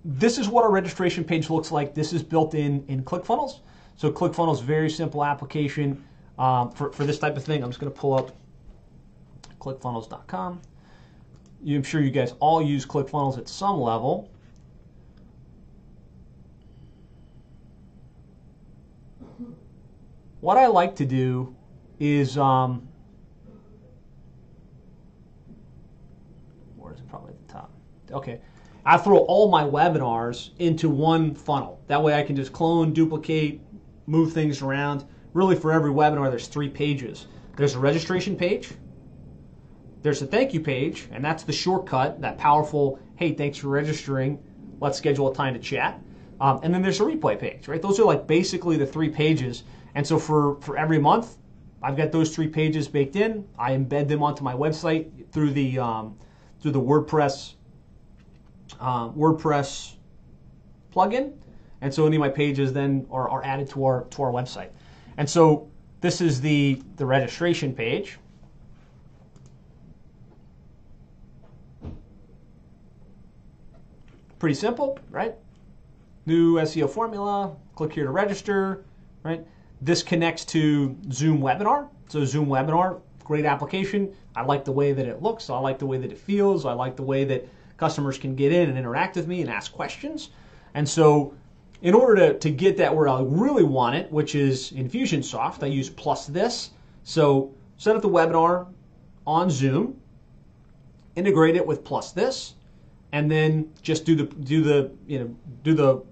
this 0.05 0.39
is 0.39 0.49
what 0.49 0.65
our 0.65 0.71
registration 0.71 1.25
page 1.25 1.51
looks 1.51 1.71
like. 1.71 1.95
This 1.95 2.13
is 2.13 2.23
built 2.23 2.55
in 2.55 2.85
in 2.89 3.03
ClickFunnels. 3.03 3.61
So 3.97 4.11
ClickFunnels, 4.11 4.63
very 4.63 4.89
simple 4.89 5.25
application 5.25 6.05
um, 6.39 6.71
for, 6.71 6.93
for 6.93 7.05
this 7.05 7.19
type 7.19 7.37
of 7.37 7.45
thing. 7.45 7.63
I'm 7.65 7.71
just 7.71 7.81
going 7.81 7.93
to 7.93 7.99
pull 7.99 8.15
up 8.15 8.31
clickfunnels.com. 9.59 10.61
I'm 11.67 11.83
sure 11.83 12.01
you 12.01 12.11
guys 12.11 12.35
all 12.41 12.63
use 12.63 12.87
ClickFunnels 12.87 13.39
at 13.39 13.49
some 13.49 13.81
level. 13.81 14.31
What 20.41 20.57
I 20.57 20.69
like 20.69 20.95
to 20.97 21.05
do 21.05 21.55
is, 21.99 22.39
um, 22.39 22.89
where 26.77 26.93
is 26.95 27.01
it? 27.01 27.09
Probably 27.09 27.33
at 27.33 27.47
the 27.47 27.53
top. 27.53 27.73
Okay. 28.13 28.41
I 28.87 28.97
throw 28.97 29.19
all 29.19 29.51
my 29.51 29.65
webinars 29.65 30.51
into 30.61 30.89
one 30.89 31.35
funnel. 31.35 31.81
That 31.89 32.03
way 32.03 32.15
I 32.15 32.23
can 32.23 32.37
just 32.37 32.53
clone, 32.53 32.93
duplicate, 32.93 33.61
move 34.07 34.33
things 34.33 34.63
around. 34.63 35.05
Really, 35.35 35.57
for 35.57 35.73
every 35.73 35.91
webinar, 35.91 36.31
there's 36.31 36.47
three 36.47 36.71
pages. 36.71 37.27
There's 37.57 37.75
a 37.75 37.79
registration 37.81 38.37
page, 38.37 38.71
there's 40.03 40.23
a 40.23 40.27
thank 40.27 40.55
you 40.55 40.61
page, 40.61 41.09
and 41.11 41.25
that's 41.25 41.43
the 41.43 41.53
shortcut, 41.53 42.21
that 42.21 42.39
powerful, 42.39 42.99
hey, 43.17 43.35
thanks 43.35 43.59
for 43.59 43.69
registering, 43.69 44.39
let's 44.81 44.99
schedule 44.99 45.31
a 45.31 45.35
time 45.35 45.55
to 45.55 45.61
chat. 45.61 46.01
Um, 46.41 46.61
and 46.63 46.73
then 46.73 46.83
there's 46.83 47.01
a 47.01 47.05
replay 47.05 47.39
page, 47.39 47.67
right? 47.67 47.83
Those 47.83 47.99
are 47.99 48.05
like 48.05 48.27
basically 48.27 48.77
the 48.77 48.87
three 48.87 49.09
pages. 49.09 49.65
And 49.95 50.07
so 50.07 50.19
for, 50.19 50.61
for 50.61 50.77
every 50.77 50.99
month, 50.99 51.37
I've 51.83 51.97
got 51.97 52.13
those 52.13 52.35
three 52.35 52.49
pages 52.49 52.89
baked 52.89 53.17
in. 53.17 53.47
I 53.59 53.73
embed 53.73 54.09
them 54.09 54.23
onto 54.23 54.43
my 54.43 54.55
website 54.55 55.31
through 55.31 55.53
the 55.53 55.79
um, 55.79 56.17
through 56.61 56.73
the 56.73 56.81
WordPress 56.81 57.55
uh, 58.81 59.11
WordPress 59.11 59.95
plugin, 60.93 61.35
and 61.81 61.95
so 61.95 62.07
any 62.07 62.17
of 62.17 62.21
my 62.21 62.29
pages 62.29 62.73
then 62.73 63.07
are, 63.11 63.29
are 63.29 63.45
added 63.45 63.69
to 63.71 63.85
our 63.85 64.05
to 64.05 64.23
our 64.23 64.33
website. 64.33 64.71
And 65.19 65.31
so 65.31 65.71
this 66.01 66.21
is 66.21 66.41
the 66.41 66.83
the 66.97 67.07
registration 67.07 67.73
page. 67.75 68.19
Pretty 74.39 74.55
simple, 74.55 74.99
right? 75.11 75.35
New 76.27 76.57
SEO 76.57 76.89
formula. 76.89 77.57
Click 77.75 77.93
here 77.93 78.05
to 78.05 78.11
register, 78.11 78.85
right? 79.25 79.45
This 79.81 80.03
connects 80.03 80.45
to 80.47 80.97
Zoom 81.13 81.41
Webinar. 81.41 81.89
So 82.09 82.25
Zoom 82.25 82.47
Webinar, 82.47 83.01
great 83.25 83.45
application. 83.45 84.15
I 84.37 84.43
like 84.43 84.65
the 84.65 84.73
way 84.73 84.93
that 84.93 85.07
it 85.07 85.23
looks. 85.23 85.51
I 85.51 85.59
like 85.59 85.79
the 85.79 85.87
way 85.87 85.99
that 85.99 86.13
it 86.13 86.19
feels. 86.19 86.67
I 86.67 86.73
like 86.73 86.97
the 86.97 87.03
way 87.03 87.25
that 87.25 87.49
customers 87.77 88.19
can 88.19 88.35
get 88.35 88.53
in 88.53 88.69
and 88.69 88.79
interact 88.79 89.17
with 89.17 89.27
me 89.27 89.41
and 89.41 89.51
ask 89.51 89.73
questions. 89.73 90.31
And 90.75 90.89
so 90.89 91.35
in 91.83 91.95
order 91.95 92.33
to, 92.33 92.39
to 92.39 92.51
get 92.51 92.77
that 92.77 92.95
where 92.95 93.09
I 93.09 93.23
really 93.23 93.65
want 93.65 93.97
it, 93.97 94.11
which 94.11 94.35
is 94.35 94.73
Infusionsoft, 94.73 95.63
I 95.63 95.67
use 95.67 95.91
PlusThis. 95.91 96.71
So 97.05 97.55
set 97.77 97.97
up 97.97 98.03
the 98.03 98.09
webinar 98.09 98.67
on 99.27 99.51
Zoom, 99.51 100.01
integrate 101.17 101.57
it 101.57 101.67
with 101.67 101.85
PlusThis, 101.85 102.55
and 103.13 103.31
then 103.31 103.73
just 103.83 104.05
do 104.05 104.15
the 104.15 104.25
do 104.25 104.63
the 104.63 104.91
you 105.07 105.19
know 105.19 105.37
do 105.63 105.75
the 105.75 106.03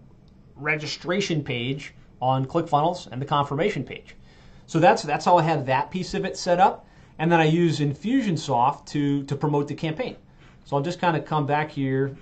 registration 0.54 1.42
page 1.42 1.94
on 2.20 2.46
ClickFunnels 2.46 3.10
and 3.10 3.20
the 3.20 3.26
confirmation 3.26 3.84
page. 3.84 4.16
So 4.66 4.78
that's 4.78 5.02
that's 5.02 5.24
how 5.24 5.36
I 5.36 5.42
have 5.42 5.66
that 5.66 5.90
piece 5.90 6.14
of 6.14 6.24
it 6.24 6.36
set 6.36 6.58
up, 6.58 6.86
and 7.18 7.30
then 7.30 7.40
I 7.40 7.44
use 7.44 7.80
Infusionsoft 7.80 8.86
to 8.86 9.22
to 9.24 9.36
promote 9.36 9.68
the 9.68 9.74
campaign. 9.74 10.16
So 10.64 10.76
I'll 10.76 10.82
just 10.82 10.98
kind 10.98 11.16
of 11.16 11.24
come 11.24 11.46
back 11.46 11.70
here. 11.70 12.16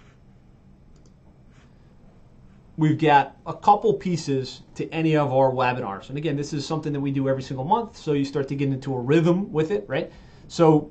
We've 2.76 2.98
got 2.98 3.36
a 3.46 3.54
couple 3.54 3.94
pieces 3.94 4.62
to 4.74 4.90
any 4.90 5.16
of 5.16 5.32
our 5.32 5.50
webinars. 5.52 6.08
And 6.08 6.18
again, 6.18 6.36
this 6.36 6.52
is 6.52 6.66
something 6.66 6.92
that 6.92 7.00
we 7.00 7.12
do 7.12 7.28
every 7.28 7.42
single 7.42 7.64
month, 7.64 7.96
so 7.96 8.14
you 8.14 8.24
start 8.24 8.48
to 8.48 8.56
get 8.56 8.68
into 8.68 8.92
a 8.94 9.00
rhythm 9.00 9.52
with 9.52 9.70
it, 9.70 9.84
right? 9.86 10.10
So 10.48 10.90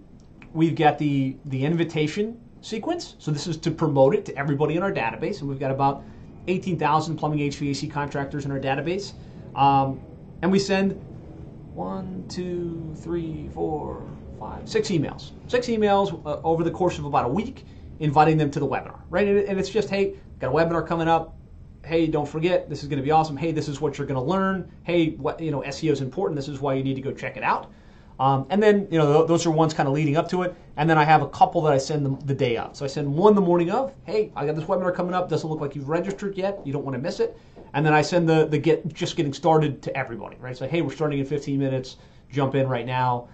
we've 0.54 0.76
got 0.76 0.98
the, 0.98 1.36
the 1.46 1.66
invitation 1.66 2.40
sequence. 2.64 3.16
So 3.20 3.30
this 3.30 3.46
is 3.46 3.58
to 3.58 3.72
promote 3.72 4.16
it 4.16 4.26
to 4.26 4.38
everybody 4.38 4.76
in 4.76 4.84
our 4.84 4.92
database. 4.92 5.42
And 5.42 5.50
we've 5.50 5.60
got 5.60 5.70
about 5.70 6.04
18,000 6.48 7.18
plumbing 7.18 7.40
HVAC 7.40 7.92
contractors 7.92 8.46
in 8.46 8.52
our 8.52 8.60
database. 8.60 9.14
Um, 9.56 10.02
and 10.42 10.52
we 10.52 10.60
send 10.60 10.94
one, 11.74 12.26
two, 12.28 12.94
three, 12.98 13.50
four, 13.54 14.04
five, 14.40 14.68
six 14.68 14.90
emails. 14.90 15.32
Six 15.48 15.68
emails 15.68 16.26
uh, 16.26 16.40
over 16.44 16.64
the 16.64 16.72
course 16.72 16.98
of 16.98 17.06
about 17.06 17.26
a 17.26 17.30
week, 17.30 17.66
inviting 18.00 18.38
them 18.38 18.50
to 18.52 18.60
the 18.60 18.68
webinar, 18.68 19.00
right? 19.10 19.28
And, 19.28 19.40
and 19.40 19.60
it's 19.60 19.70
just, 19.70 19.90
hey, 19.90 20.16
got 20.40 20.50
a 20.50 20.54
webinar 20.54 20.88
coming 20.88 21.08
up. 21.08 21.38
Hey, 21.86 22.08
don't 22.08 22.28
forget, 22.28 22.70
this 22.70 22.82
is 22.82 22.88
going 22.88 22.98
to 22.98 23.04
be 23.04 23.12
awesome. 23.12 23.36
Hey, 23.36 23.52
this 23.52 23.68
is 23.68 23.82
what 23.82 23.98
you're 23.98 24.08
going 24.08 24.20
to 24.20 24.26
learn. 24.26 24.72
Hey, 24.84 25.12
what 25.12 25.40
you 25.42 25.52
know, 25.52 25.62
SEO 25.62 25.92
is 25.92 26.00
important. 26.00 26.38
This 26.38 26.48
is 26.48 26.62
why 26.62 26.76
you 26.76 26.84
need 26.84 26.96
to 26.96 27.02
go 27.02 27.12
check 27.12 27.36
it 27.36 27.44
out. 27.44 27.72
Um, 28.20 28.46
and 28.50 28.62
then, 28.62 28.88
you 28.92 28.98
know, 28.98 29.26
those 29.26 29.46
are 29.46 29.52
ones 29.52 29.74
kind 29.74 29.88
of 29.88 29.94
leading 29.94 30.18
up 30.18 30.30
to 30.30 30.44
it. 30.44 30.56
And 30.78 30.90
then 30.90 30.98
I 30.98 31.04
have 31.04 31.22
a 31.22 31.30
couple 31.30 31.62
that 31.64 31.74
I 31.74 31.78
send 31.78 32.06
them 32.06 32.20
the 32.26 32.34
day 32.34 32.58
of. 32.58 32.76
So 32.76 32.86
I 32.86 32.88
send 32.88 33.14
one 33.14 33.36
the 33.36 33.42
morning 33.42 33.72
of. 33.72 33.94
Hey, 34.06 34.32
I 34.36 34.46
got 34.46 34.56
this 34.56 34.66
webinar 34.66 34.94
coming 34.94 35.14
up. 35.14 35.30
Doesn't 35.30 35.50
look 35.50 35.62
like 35.62 35.76
you've 35.76 35.90
registered 35.90 36.38
yet. 36.38 36.60
You 36.66 36.74
don't 36.74 36.86
want 36.86 36.96
to 36.96 37.02
miss 37.02 37.20
it. 37.20 37.38
And 37.74 37.86
then 37.86 37.94
I 37.94 38.02
send 38.02 38.30
the 38.30 38.46
the 38.46 38.58
get 38.58 38.94
just 38.94 39.16
getting 39.16 39.34
started 39.34 39.82
to 39.82 39.98
everybody, 39.98 40.38
right? 40.40 40.56
So 40.56 40.68
hey, 40.68 40.82
we're 40.82 40.94
starting 40.94 41.20
in 41.20 41.26
15 41.26 41.58
minutes. 41.58 41.98
Jump 42.32 42.56
in 42.56 42.68
right 42.68 42.86
now 42.86 43.28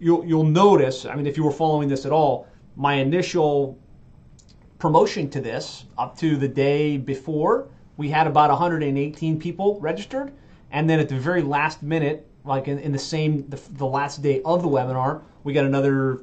you'll 0.00 0.24
you'll 0.24 0.42
notice. 0.42 1.04
I 1.04 1.14
mean, 1.14 1.26
if 1.26 1.36
you 1.36 1.44
were 1.44 1.52
following 1.52 1.88
this 1.88 2.04
at 2.04 2.12
all, 2.12 2.48
my 2.74 2.94
initial 2.94 3.78
promotion 4.78 5.28
to 5.30 5.40
this 5.40 5.84
up 5.98 6.16
to 6.18 6.36
the 6.36 6.48
day 6.48 6.96
before, 6.96 7.68
we 7.98 8.08
had 8.08 8.26
about 8.26 8.50
118 8.50 9.38
people 9.38 9.78
registered, 9.78 10.32
and 10.72 10.88
then 10.88 10.98
at 10.98 11.08
the 11.08 11.16
very 11.18 11.42
last 11.42 11.82
minute, 11.82 12.26
like 12.50 12.68
in, 12.68 12.78
in 12.78 12.92
the 12.92 12.98
same 12.98 13.48
the, 13.48 13.60
the 13.72 13.86
last 13.86 14.22
day 14.22 14.42
of 14.44 14.62
the 14.62 14.68
webinar, 14.68 15.22
we 15.44 15.52
got 15.52 15.64
another 15.64 16.22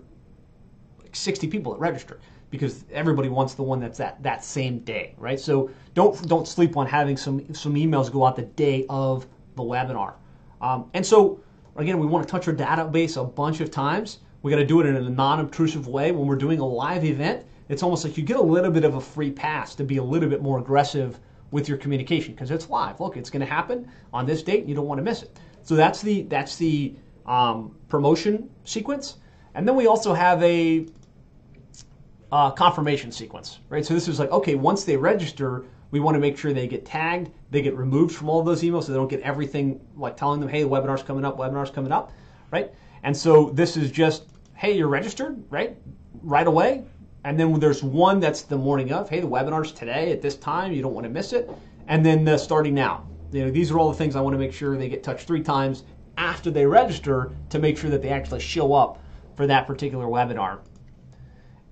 like 1.01 1.15
60 1.15 1.47
people 1.47 1.73
that 1.73 1.79
registered 1.79 2.21
because 2.49 2.85
everybody 2.91 3.29
wants 3.29 3.55
the 3.55 3.63
one 3.63 3.79
that's 3.79 3.97
that 3.97 4.21
that 4.23 4.43
same 4.43 4.79
day, 4.79 5.15
right? 5.17 5.39
So 5.39 5.71
don't 5.95 6.27
don't 6.27 6.47
sleep 6.47 6.77
on 6.77 6.85
having 6.87 7.17
some 7.17 7.53
some 7.53 7.75
emails 7.75 8.11
go 8.11 8.25
out 8.25 8.35
the 8.35 8.43
day 8.43 8.85
of 8.89 9.25
the 9.55 9.63
webinar. 9.63 10.13
Um, 10.61 10.89
and 10.93 11.05
so 11.05 11.39
Again, 11.77 11.99
we 11.99 12.07
want 12.07 12.27
to 12.27 12.31
touch 12.31 12.47
our 12.47 12.55
database 12.55 13.21
a 13.21 13.23
bunch 13.23 13.59
of 13.59 13.69
times. 13.69 14.17
We 14.41 14.49
got 14.49 14.57
to 14.57 14.65
do 14.65 14.81
it 14.81 14.87
in 14.87 14.95
a 14.95 15.09
non-obtrusive 15.09 15.87
way. 15.87 16.11
When 16.11 16.25
we're 16.25 16.35
doing 16.35 16.59
a 16.59 16.65
live 16.65 17.05
event, 17.05 17.45
it's 17.69 17.83
almost 17.83 18.03
like 18.03 18.17
you 18.17 18.23
get 18.23 18.37
a 18.37 18.41
little 18.41 18.71
bit 18.71 18.83
of 18.83 18.95
a 18.95 19.01
free 19.01 19.29
pass 19.29 19.75
to 19.75 19.83
be 19.83 19.97
a 19.97 20.03
little 20.03 20.27
bit 20.27 20.41
more 20.41 20.57
aggressive 20.57 21.19
with 21.51 21.69
your 21.69 21.77
communication 21.77 22.33
because 22.33 22.49
it's 22.49 22.67
live. 22.69 22.99
Look, 22.99 23.15
it's 23.15 23.29
going 23.29 23.41
to 23.41 23.45
happen 23.45 23.87
on 24.11 24.25
this 24.25 24.41
date. 24.41 24.61
And 24.61 24.69
you 24.69 24.73
don't 24.73 24.87
want 24.87 24.97
to 24.97 25.03
miss 25.03 25.21
it. 25.21 25.39
So 25.67 25.75
that's 25.75 26.01
the 26.01 26.21
that's 26.23 26.55
the 26.55 26.95
um, 27.25 27.75
promotion 27.89 28.49
sequence, 28.63 29.17
and 29.53 29.67
then 29.67 29.75
we 29.75 29.85
also 29.85 30.13
have 30.13 30.41
a 30.41 30.87
uh, 32.31 32.51
confirmation 32.51 33.11
sequence, 33.11 33.59
right? 33.67 33.85
So 33.85 33.93
this 33.93 34.07
is 34.07 34.17
like 34.17 34.31
okay, 34.31 34.55
once 34.55 34.85
they 34.85 34.95
register, 34.95 35.65
we 35.91 35.99
want 35.99 36.15
to 36.15 36.21
make 36.21 36.37
sure 36.37 36.53
they 36.53 36.69
get 36.69 36.85
tagged, 36.85 37.31
they 37.51 37.61
get 37.61 37.75
removed 37.75 38.15
from 38.15 38.29
all 38.29 38.41
those 38.43 38.63
emails, 38.63 38.83
so 38.83 38.93
they 38.93 38.97
don't 38.97 39.09
get 39.09 39.19
everything 39.23 39.85
like 39.97 40.15
telling 40.15 40.39
them, 40.39 40.47
hey, 40.47 40.63
the 40.63 40.69
webinar's 40.69 41.03
coming 41.03 41.25
up, 41.25 41.37
webinar's 41.37 41.69
coming 41.69 41.91
up, 41.91 42.13
right? 42.49 42.71
And 43.03 43.15
so 43.15 43.49
this 43.49 43.75
is 43.75 43.91
just, 43.91 44.23
hey, 44.53 44.77
you're 44.77 44.87
registered, 44.87 45.43
right? 45.49 45.75
Right 46.21 46.47
away. 46.47 46.85
And 47.25 47.37
then 47.37 47.59
there's 47.59 47.83
one 47.83 48.21
that's 48.21 48.43
the 48.43 48.57
morning 48.57 48.93
of, 48.93 49.09
hey, 49.09 49.19
the 49.19 49.27
webinar's 49.27 49.73
today 49.73 50.13
at 50.13 50.21
this 50.21 50.37
time, 50.37 50.71
you 50.71 50.81
don't 50.81 50.93
want 50.93 51.03
to 51.03 51.09
miss 51.09 51.33
it. 51.33 51.51
And 51.89 52.05
then 52.05 52.23
the 52.23 52.37
starting 52.37 52.73
now, 52.73 53.05
you 53.31 53.45
know, 53.45 53.51
these 53.51 53.71
are 53.71 53.79
all 53.79 53.91
the 53.91 53.97
things 53.97 54.15
I 54.15 54.21
want 54.21 54.33
to 54.33 54.39
make 54.39 54.53
sure 54.53 54.77
they 54.77 54.89
get 54.89 55.03
touched 55.03 55.27
three 55.27 55.41
times 55.41 55.83
after 56.17 56.49
they 56.49 56.65
register 56.65 57.31
to 57.49 57.59
make 57.59 57.77
sure 57.77 57.89
that 57.89 58.01
they 58.01 58.09
actually 58.09 58.39
show 58.39 58.73
up 58.73 59.01
for 59.35 59.47
that 59.47 59.67
particular 59.67 60.05
webinar. 60.05 60.59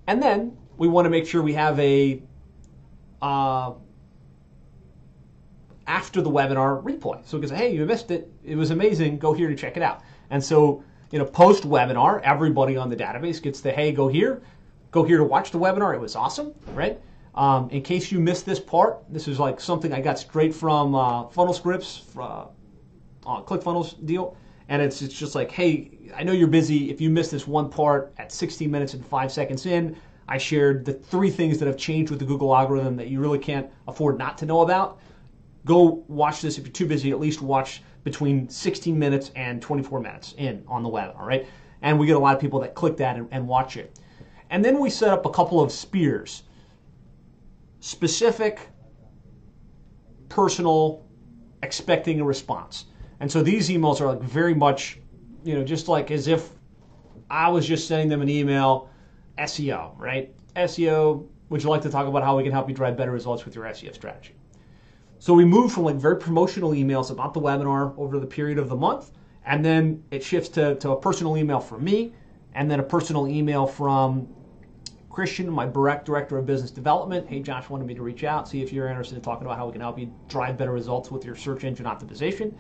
And 0.08 0.22
then 0.22 0.58
we 0.78 0.88
want 0.88 1.06
to 1.06 1.10
make 1.10 1.26
sure 1.26 1.42
we 1.42 1.54
have 1.54 1.80
a 1.80 2.22
uh, 3.22 3.74
after 5.88 6.22
the 6.22 6.30
webinar 6.30 6.84
replay. 6.84 7.26
So 7.26 7.38
we 7.38 7.42
can 7.42 7.50
say, 7.50 7.58
hey, 7.58 7.76
you 7.76 7.86
missed 7.86 8.12
it. 8.12 8.32
It 8.44 8.56
was 8.56 8.72
amazing. 8.72 9.18
Go 9.18 9.34
here 9.34 9.50
to 9.50 9.56
check 9.56 9.78
it 9.78 9.84
out. 9.84 10.02
And 10.30 10.44
so, 10.44 10.84
you 11.12 11.20
know, 11.20 11.26
post 11.26 11.64
webinar, 11.64 12.22
everybody 12.22 12.78
on 12.78 12.90
the 12.90 12.96
database 12.96 13.42
gets 13.42 13.62
the, 13.62 13.72
hey, 13.72 13.92
go 13.92 14.08
here, 14.08 14.42
go 14.92 15.04
here 15.04 15.18
to 15.18 15.24
watch 15.24 15.52
the 15.52 15.60
webinar. 15.60 15.94
It 15.94 16.02
was 16.02 16.16
awesome, 16.16 16.54
right? 16.74 17.00
Um, 17.36 17.70
in 17.70 17.82
case 17.82 18.12
you 18.12 18.20
missed 18.20 18.46
this 18.46 18.60
part, 18.60 19.04
this 19.10 19.28
is 19.28 19.40
like 19.40 19.60
something 19.60 19.92
I 19.94 20.00
got 20.00 20.18
straight 20.18 20.56
from 20.56 20.96
uh, 20.96 21.28
Funnel 21.28 21.54
Scripts, 21.54 22.04
uh, 22.18 22.46
uh, 23.26 23.42
ClickFunnels 23.42 24.04
deal. 24.06 24.38
And 24.70 24.82
it's, 24.82 25.02
it's 25.02 25.14
just 25.14 25.36
like, 25.36 25.52
hey, 25.52 25.92
I 26.16 26.24
know 26.24 26.32
you're 26.32 26.48
busy. 26.48 26.90
If 26.90 27.02
you 27.02 27.10
missed 27.10 27.32
this 27.32 27.46
one 27.46 27.70
part 27.70 28.14
at 28.18 28.32
16 28.32 28.72
minutes 28.72 28.94
and 28.94 29.06
five 29.06 29.32
seconds 29.32 29.66
in, 29.66 29.96
I 30.28 30.38
shared 30.38 30.86
the 30.86 30.94
three 30.94 31.30
things 31.30 31.60
that 31.60 31.68
have 31.68 31.78
changed 31.78 32.10
with 32.10 32.20
the 32.20 32.26
Google 32.26 32.56
algorithm 32.56 32.96
that 32.96 33.10
you 33.10 33.20
really 33.20 33.38
can't 33.38 33.70
afford 33.88 34.18
not 34.18 34.38
to 34.40 34.46
know 34.46 34.62
about. 34.62 35.00
Go 35.66 36.04
watch 36.08 36.42
this 36.42 36.58
if 36.58 36.66
you're 36.66 36.74
too 36.74 36.88
busy. 36.88 37.12
At 37.12 37.20
least 37.20 37.42
watch 37.42 37.84
between 38.04 38.50
16 38.50 38.98
minutes 38.98 39.32
and 39.36 39.62
24 39.62 40.00
minutes 40.00 40.34
in 40.38 40.64
on 40.68 40.84
the 40.84 40.90
web. 40.90 41.14
All 41.20 41.28
right, 41.28 41.46
and 41.82 42.00
we 42.00 42.08
get 42.08 42.16
a 42.16 42.20
lot 42.20 42.34
of 42.36 42.42
people 42.42 42.60
that 42.62 42.74
click 42.74 42.98
that 42.98 43.18
and, 43.18 43.28
and 43.32 43.48
watch 43.48 43.78
it. 43.78 44.00
And 44.50 44.64
then 44.64 44.80
we 44.80 44.90
set 44.90 45.10
up 45.10 45.26
a 45.26 45.30
couple 45.32 45.62
of 45.62 45.72
spears 45.72 46.44
specific, 47.86 48.68
personal, 50.28 51.06
expecting 51.62 52.20
a 52.20 52.24
response. 52.24 52.86
And 53.20 53.32
so 53.32 53.44
these 53.44 53.70
emails 53.70 54.02
are 54.02 54.08
like 54.08 54.22
very 54.22 54.56
much, 54.56 54.98
you 55.44 55.54
know, 55.54 55.64
just 55.64 55.88
like 55.88 56.10
as 56.10 56.28
if 56.28 56.50
I 57.30 57.48
was 57.48 57.68
just 57.68 57.88
sending 57.88 58.10
them 58.10 58.24
an 58.24 58.30
email, 58.30 58.90
SEO, 59.38 59.96
right? 60.00 60.34
SEO, 60.56 61.28
would 61.50 61.62
you 61.62 61.70
like 61.70 61.84
to 61.84 61.92
talk 61.92 62.08
about 62.08 62.24
how 62.24 62.36
we 62.36 62.42
can 62.42 62.52
help 62.52 62.68
you 62.68 62.74
drive 62.74 62.98
better 62.98 63.12
results 63.12 63.46
with 63.46 63.54
your 63.54 63.66
SEO 63.66 63.94
strategy? 63.94 64.34
So 65.20 65.36
we 65.36 65.46
move 65.46 65.72
from 65.72 65.84
like 65.84 65.98
very 65.98 66.18
promotional 66.18 66.72
emails 66.72 67.12
about 67.12 67.36
the 67.36 67.40
webinar 67.40 67.94
over 68.00 68.18
the 68.20 68.26
period 68.26 68.58
of 68.58 68.68
the 68.68 68.76
month, 68.76 69.12
and 69.46 69.64
then 69.64 70.04
it 70.10 70.24
shifts 70.24 70.50
to, 70.50 70.74
to 70.78 70.90
a 70.90 71.00
personal 71.00 71.38
email 71.38 71.60
from 71.60 71.84
me, 71.84 72.16
and 72.56 72.70
then 72.70 72.80
a 72.80 72.84
personal 72.84 73.28
email 73.28 73.68
from 73.68 74.28
Christian, 75.16 75.50
my 75.50 75.66
direct 75.66 76.06
director 76.06 76.38
of 76.38 76.46
business 76.46 76.72
development. 76.72 77.26
Hey, 77.30 77.40
Josh 77.40 77.70
wanted 77.70 77.88
me 77.88 77.94
to 77.96 78.02
reach 78.02 78.26
out, 78.26 78.50
see 78.50 78.62
if 78.62 78.74
you're 78.74 78.90
interested 78.90 79.16
in 79.16 79.22
talking 79.22 79.46
about 79.46 79.58
how 79.58 79.66
we 79.66 79.72
can 79.72 79.80
help 79.80 79.98
you 79.98 80.14
drive 80.28 80.58
better 80.58 80.74
results 80.74 81.10
with 81.10 81.24
your 81.24 81.38
search 81.38 81.64
engine 81.64 81.86
optimization. 81.86 82.54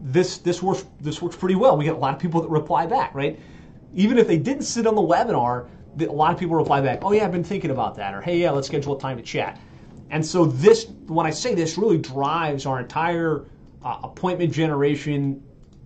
This 0.00 0.38
this 0.38 0.62
works 0.62 0.84
this 1.00 1.20
works 1.20 1.34
pretty 1.34 1.56
well. 1.56 1.76
We 1.76 1.84
get 1.84 1.96
a 1.96 1.98
lot 1.98 2.14
of 2.14 2.20
people 2.20 2.40
that 2.42 2.48
reply 2.48 2.86
back, 2.86 3.12
right? 3.12 3.40
Even 3.92 4.18
if 4.18 4.28
they 4.28 4.38
didn't 4.38 4.62
sit 4.62 4.86
on 4.86 4.94
the 4.94 5.02
webinar, 5.02 5.66
a 5.98 6.04
lot 6.04 6.32
of 6.32 6.38
people 6.38 6.54
reply 6.54 6.80
back, 6.80 7.00
"Oh 7.02 7.10
yeah, 7.10 7.24
I've 7.24 7.32
been 7.32 7.42
thinking 7.42 7.72
about 7.72 7.96
that," 7.96 8.14
or 8.14 8.20
"Hey, 8.20 8.38
yeah, 8.38 8.52
let's 8.52 8.68
schedule 8.68 8.96
a 8.96 9.00
time 9.00 9.16
to 9.16 9.22
chat." 9.24 9.58
And 10.10 10.24
so 10.24 10.44
this, 10.44 10.92
when 11.08 11.26
I 11.26 11.30
say 11.30 11.56
this, 11.56 11.76
really 11.76 11.98
drives 11.98 12.66
our 12.66 12.78
entire 12.78 13.46
uh, 13.82 13.98
appointment 14.04 14.52
generation 14.52 15.42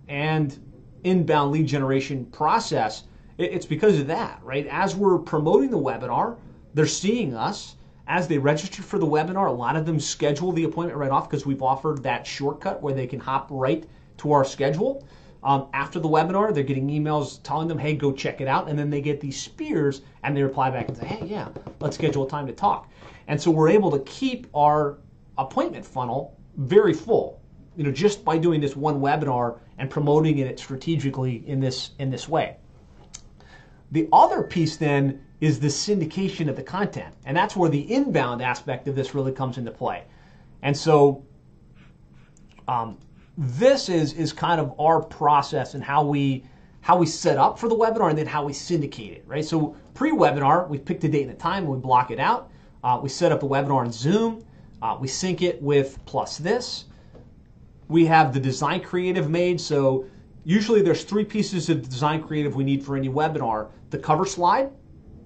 and 0.07 0.55
inbound 1.03 1.51
lead 1.51 1.65
generation 1.65 2.25
process 2.27 3.05
it's 3.37 3.65
because 3.65 3.99
of 3.99 4.07
that, 4.07 4.39
right? 4.43 4.67
As 4.67 4.95
we're 4.95 5.17
promoting 5.19 5.69
the 5.69 5.79
webinar, 5.79 6.37
they're 6.73 6.85
seeing 6.85 7.33
us. 7.33 7.75
As 8.07 8.27
they 8.27 8.37
register 8.37 8.83
for 8.83 8.99
the 8.99 9.05
webinar, 9.05 9.47
a 9.47 9.51
lot 9.51 9.75
of 9.75 9.85
them 9.85 9.99
schedule 9.99 10.51
the 10.51 10.65
appointment 10.65 10.97
right 10.97 11.09
off 11.09 11.27
because 11.27 11.45
we've 11.45 11.63
offered 11.63 12.03
that 12.03 12.27
shortcut 12.27 12.81
where 12.81 12.93
they 12.93 13.07
can 13.07 13.19
hop 13.19 13.47
right 13.49 13.83
to 14.17 14.31
our 14.31 14.45
schedule. 14.45 15.03
Um, 15.43 15.67
after 15.73 15.99
the 15.99 16.07
webinar, 16.07 16.53
they're 16.53 16.63
getting 16.63 16.87
emails 16.87 17.41
telling 17.43 17.67
them, 17.67 17.77
hey, 17.77 17.95
go 17.95 18.11
check 18.11 18.41
it 18.41 18.47
out. 18.47 18.67
And 18.69 18.77
then 18.77 18.89
they 18.89 19.01
get 19.01 19.21
these 19.21 19.39
spears 19.39 20.01
and 20.23 20.37
they 20.37 20.43
reply 20.43 20.69
back 20.69 20.87
and 20.87 20.97
say, 20.97 21.05
hey, 21.05 21.25
yeah, 21.25 21.49
let's 21.79 21.95
schedule 21.95 22.25
a 22.25 22.29
time 22.29 22.47
to 22.47 22.53
talk. 22.53 22.89
And 23.27 23.41
so 23.41 23.51
we're 23.51 23.69
able 23.69 23.91
to 23.91 23.99
keep 23.99 24.47
our 24.55 24.97
appointment 25.37 25.85
funnel 25.85 26.37
very 26.57 26.93
full, 26.93 27.41
you 27.75 27.83
know, 27.83 27.91
just 27.91 28.23
by 28.23 28.37
doing 28.37 28.61
this 28.61 28.75
one 28.75 28.99
webinar 29.01 29.57
and 29.77 29.89
promoting 29.89 30.37
it 30.39 30.59
strategically 30.59 31.43
in 31.47 31.59
this 31.59 31.91
in 31.99 32.09
this 32.09 32.29
way. 32.29 32.57
The 33.95 34.09
other 34.11 34.43
piece 34.43 34.75
then 34.75 35.21
is 35.39 35.57
the 35.57 35.69
syndication 35.69 36.49
of 36.49 36.57
the 36.57 36.63
content. 36.63 37.15
And 37.25 37.37
that's 37.37 37.55
where 37.55 37.69
the 37.69 37.89
inbound 37.93 38.41
aspect 38.41 38.89
of 38.89 38.95
this 38.95 39.15
really 39.15 39.31
comes 39.31 39.57
into 39.57 39.71
play. 39.71 40.03
And 40.63 40.75
so 40.75 41.23
um, 42.67 42.97
this 43.37 43.87
is, 43.87 44.11
is 44.11 44.33
kind 44.33 44.59
of 44.59 44.77
our 44.81 45.01
process 45.01 45.75
and 45.75 45.83
how 45.83 46.03
we 46.03 46.43
how 46.81 46.97
we 46.97 47.05
set 47.05 47.37
up 47.37 47.57
for 47.57 47.69
the 47.69 47.75
webinar 47.75 48.09
and 48.09 48.17
then 48.17 48.27
how 48.27 48.43
we 48.45 48.51
syndicate 48.51 49.13
it, 49.13 49.23
right? 49.25 49.45
So 49.45 49.75
pre-webinar, 49.93 50.67
we 50.67 50.77
pick 50.77 50.99
the 50.99 51.07
date 51.07 51.23
and 51.23 51.31
the 51.31 51.39
time 51.41 51.63
and 51.63 51.71
we 51.71 51.79
block 51.79 52.11
it 52.11 52.19
out. 52.19 52.51
Uh, 52.83 52.99
we 53.01 53.07
set 53.07 53.31
up 53.31 53.39
the 53.39 53.47
webinar 53.47 53.85
in 53.85 53.91
Zoom. 53.93 54.45
Uh, 54.81 54.97
we 54.99 55.07
sync 55.07 55.41
it 55.41 55.59
with 55.61 55.97
PlusThis. 56.05 56.83
We 57.87 58.05
have 58.05 58.33
the 58.33 58.39
design 58.41 58.81
creative 58.81 59.29
made, 59.29 59.59
so 59.59 60.05
Usually 60.45 60.81
there's 60.81 61.03
three 61.03 61.25
pieces 61.25 61.69
of 61.69 61.89
design 61.89 62.23
creative 62.23 62.55
we 62.55 62.63
need 62.63 62.83
for 62.83 62.95
any 62.95 63.09
webinar. 63.09 63.69
The 63.89 63.97
cover 63.97 64.25
slide, 64.25 64.69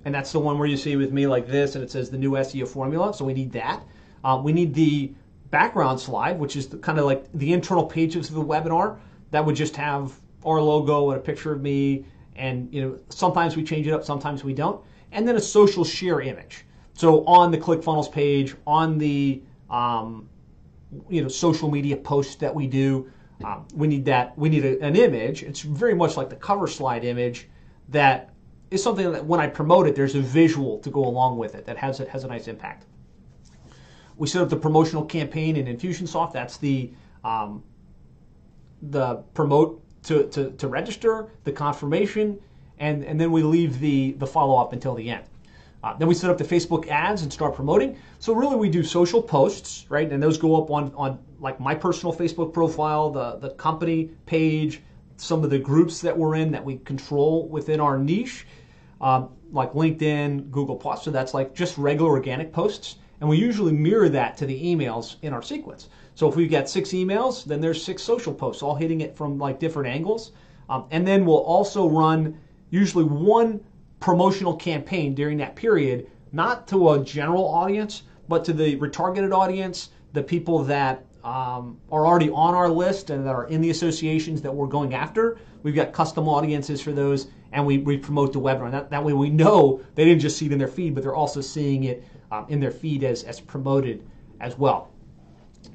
and 0.05 0.15
that's 0.15 0.31
the 0.31 0.39
one 0.39 0.57
where 0.57 0.67
you 0.67 0.77
see 0.77 0.95
with 0.95 1.11
me 1.11 1.27
like 1.27 1.45
this 1.45 1.75
and 1.75 1.83
it 1.83 1.91
says 1.91 2.09
the 2.09 2.17
new 2.17 2.31
SEO 2.31 2.67
formula, 2.67 3.13
so 3.13 3.25
we 3.25 3.33
need 3.33 3.51
that. 3.51 3.83
Um, 4.23 4.43
we 4.43 4.53
need 4.53 4.73
the 4.73 5.13
background 5.51 5.99
slide, 5.99 6.39
which 6.39 6.55
is 6.55 6.67
kind 6.81 6.97
of 6.97 7.05
like 7.05 7.31
the 7.33 7.53
internal 7.53 7.85
pages 7.85 8.29
of 8.29 8.35
the 8.35 8.43
webinar 8.43 8.97
that 9.31 9.45
would 9.45 9.55
just 9.55 9.75
have 9.75 10.13
our 10.45 10.61
logo 10.61 11.11
and 11.11 11.19
a 11.19 11.21
picture 11.21 11.51
of 11.51 11.61
me 11.61 12.05
and 12.35 12.73
you 12.73 12.81
know 12.81 12.97
sometimes 13.09 13.55
we 13.55 13.63
change 13.63 13.85
it 13.85 13.91
up 13.91 14.03
sometimes 14.03 14.43
we 14.43 14.53
don't 14.53 14.81
and 15.11 15.27
then 15.27 15.35
a 15.35 15.41
social 15.41 15.83
share 15.83 16.21
image 16.21 16.65
so 16.93 17.25
on 17.25 17.51
the 17.51 17.57
clickfunnels 17.57 18.11
page 18.11 18.55
on 18.65 18.97
the 18.97 19.41
um, 19.69 20.27
you 21.09 21.21
know 21.21 21.27
social 21.27 21.69
media 21.69 21.95
posts 21.95 22.35
that 22.35 22.53
we 22.53 22.65
do 22.65 23.11
um, 23.43 23.67
we 23.73 23.87
need 23.87 24.05
that. 24.05 24.37
We 24.37 24.49
need 24.49 24.65
a, 24.65 24.81
an 24.81 24.95
image. 24.95 25.43
It's 25.43 25.61
very 25.61 25.95
much 25.95 26.17
like 26.17 26.29
the 26.29 26.35
cover 26.35 26.67
slide 26.67 27.05
image 27.05 27.47
that 27.89 28.33
is 28.71 28.83
something 28.83 29.11
that 29.11 29.25
when 29.25 29.39
I 29.39 29.47
promote 29.47 29.87
it, 29.87 29.95
there's 29.95 30.15
a 30.15 30.21
visual 30.21 30.79
to 30.79 30.89
go 30.89 31.05
along 31.05 31.37
with 31.37 31.55
it 31.55 31.65
that 31.65 31.77
has 31.77 31.99
it 31.99 32.07
has 32.09 32.23
a 32.23 32.27
nice 32.27 32.47
impact. 32.47 32.85
We 34.17 34.27
set 34.27 34.41
up 34.41 34.49
the 34.49 34.57
promotional 34.57 35.05
campaign 35.05 35.55
in 35.55 35.65
Infusionsoft. 35.65 36.33
That's 36.33 36.57
the 36.57 36.91
um, 37.23 37.63
the 38.81 39.17
promote 39.33 39.83
to, 40.03 40.27
to, 40.29 40.51
to 40.51 40.67
register, 40.67 41.27
the 41.43 41.51
confirmation, 41.51 42.39
and, 42.79 43.03
and 43.03 43.19
then 43.19 43.31
we 43.31 43.43
leave 43.43 43.79
the, 43.79 44.13
the 44.13 44.27
follow 44.27 44.55
up 44.55 44.73
until 44.73 44.95
the 44.95 45.09
end. 45.09 45.25
Uh, 45.83 45.95
then 45.97 46.07
we 46.07 46.13
set 46.13 46.29
up 46.29 46.37
the 46.37 46.43
Facebook 46.43 46.87
ads 46.89 47.21
and 47.21 47.31
start 47.31 47.55
promoting. 47.55 47.97
So 48.19 48.33
really, 48.33 48.55
we 48.55 48.69
do 48.69 48.83
social 48.83 49.21
posts, 49.21 49.85
right? 49.89 50.11
And 50.11 50.21
those 50.21 50.37
go 50.37 50.61
up 50.61 50.69
on 50.69 50.93
on 50.95 51.19
like 51.39 51.59
my 51.59 51.73
personal 51.73 52.13
Facebook 52.13 52.53
profile, 52.53 53.09
the 53.09 53.37
the 53.37 53.51
company 53.51 54.11
page, 54.25 54.81
some 55.15 55.43
of 55.43 55.49
the 55.49 55.59
groups 55.59 56.01
that 56.01 56.17
we're 56.17 56.35
in 56.35 56.51
that 56.51 56.63
we 56.63 56.77
control 56.79 57.47
within 57.47 57.79
our 57.79 57.97
niche, 57.97 58.45
um, 58.99 59.29
like 59.51 59.71
LinkedIn, 59.71 60.51
Google 60.51 60.75
Plus. 60.75 61.03
So 61.03 61.11
that's 61.11 61.33
like 61.33 61.55
just 61.55 61.77
regular 61.77 62.09
organic 62.09 62.51
posts, 62.51 62.97
and 63.21 63.29
we 63.29 63.37
usually 63.37 63.71
mirror 63.71 64.09
that 64.09 64.35
to 64.37 64.45
the 64.45 64.61
emails 64.61 65.15
in 65.21 65.33
our 65.33 65.41
sequence. 65.41 65.87
So 66.15 66.27
if 66.27 66.35
we've 66.35 66.51
got 66.51 66.67
six 66.67 66.89
emails, 66.89 67.45
then 67.45 67.61
there's 67.61 67.81
six 67.81 68.03
social 68.03 68.33
posts, 68.33 68.61
all 68.61 68.75
hitting 68.75 68.99
it 68.99 69.15
from 69.15 69.37
like 69.37 69.59
different 69.59 69.87
angles, 69.87 70.33
um, 70.67 70.85
and 70.91 71.07
then 71.07 71.25
we'll 71.25 71.37
also 71.37 71.87
run 71.87 72.37
usually 72.69 73.05
one 73.05 73.61
promotional 73.99 74.55
campaign 74.55 75.13
during 75.13 75.37
that 75.37 75.55
period, 75.55 76.09
not 76.31 76.67
to 76.67 76.91
a 76.91 77.03
general 77.03 77.47
audience, 77.47 78.03
but 78.27 78.45
to 78.45 78.53
the 78.53 78.77
retargeted 78.77 79.33
audience, 79.33 79.89
the 80.13 80.23
people 80.23 80.63
that 80.63 81.05
um, 81.23 81.77
are 81.91 82.07
already 82.07 82.29
on 82.29 82.55
our 82.55 82.69
list 82.69 83.09
and 83.09 83.25
that 83.25 83.35
are 83.35 83.47
in 83.47 83.61
the 83.61 83.69
associations 83.69 84.41
that 84.41 84.53
we're 84.53 84.67
going 84.67 84.93
after. 84.93 85.37
We've 85.63 85.75
got 85.75 85.91
custom 85.91 86.29
audiences 86.29 86.81
for 86.81 86.93
those, 86.93 87.27
and 87.51 87.65
we, 87.65 87.79
we 87.79 87.97
promote 87.97 88.31
the 88.31 88.39
webinar. 88.39 88.71
That, 88.71 88.89
that 88.89 89.03
way 89.03 89.13
we 89.13 89.29
know 89.29 89.81
they 89.95 90.05
didn't 90.05 90.21
just 90.21 90.37
see 90.37 90.45
it 90.45 90.51
in 90.51 90.59
their 90.59 90.67
feed, 90.67 90.95
but 90.95 91.03
they're 91.03 91.15
also 91.15 91.41
seeing 91.41 91.83
it 91.85 92.03
um, 92.31 92.45
in 92.49 92.59
their 92.59 92.71
feed 92.71 93.03
as, 93.03 93.23
as 93.23 93.39
promoted 93.39 94.07
as 94.39 94.57
well. 94.57 94.91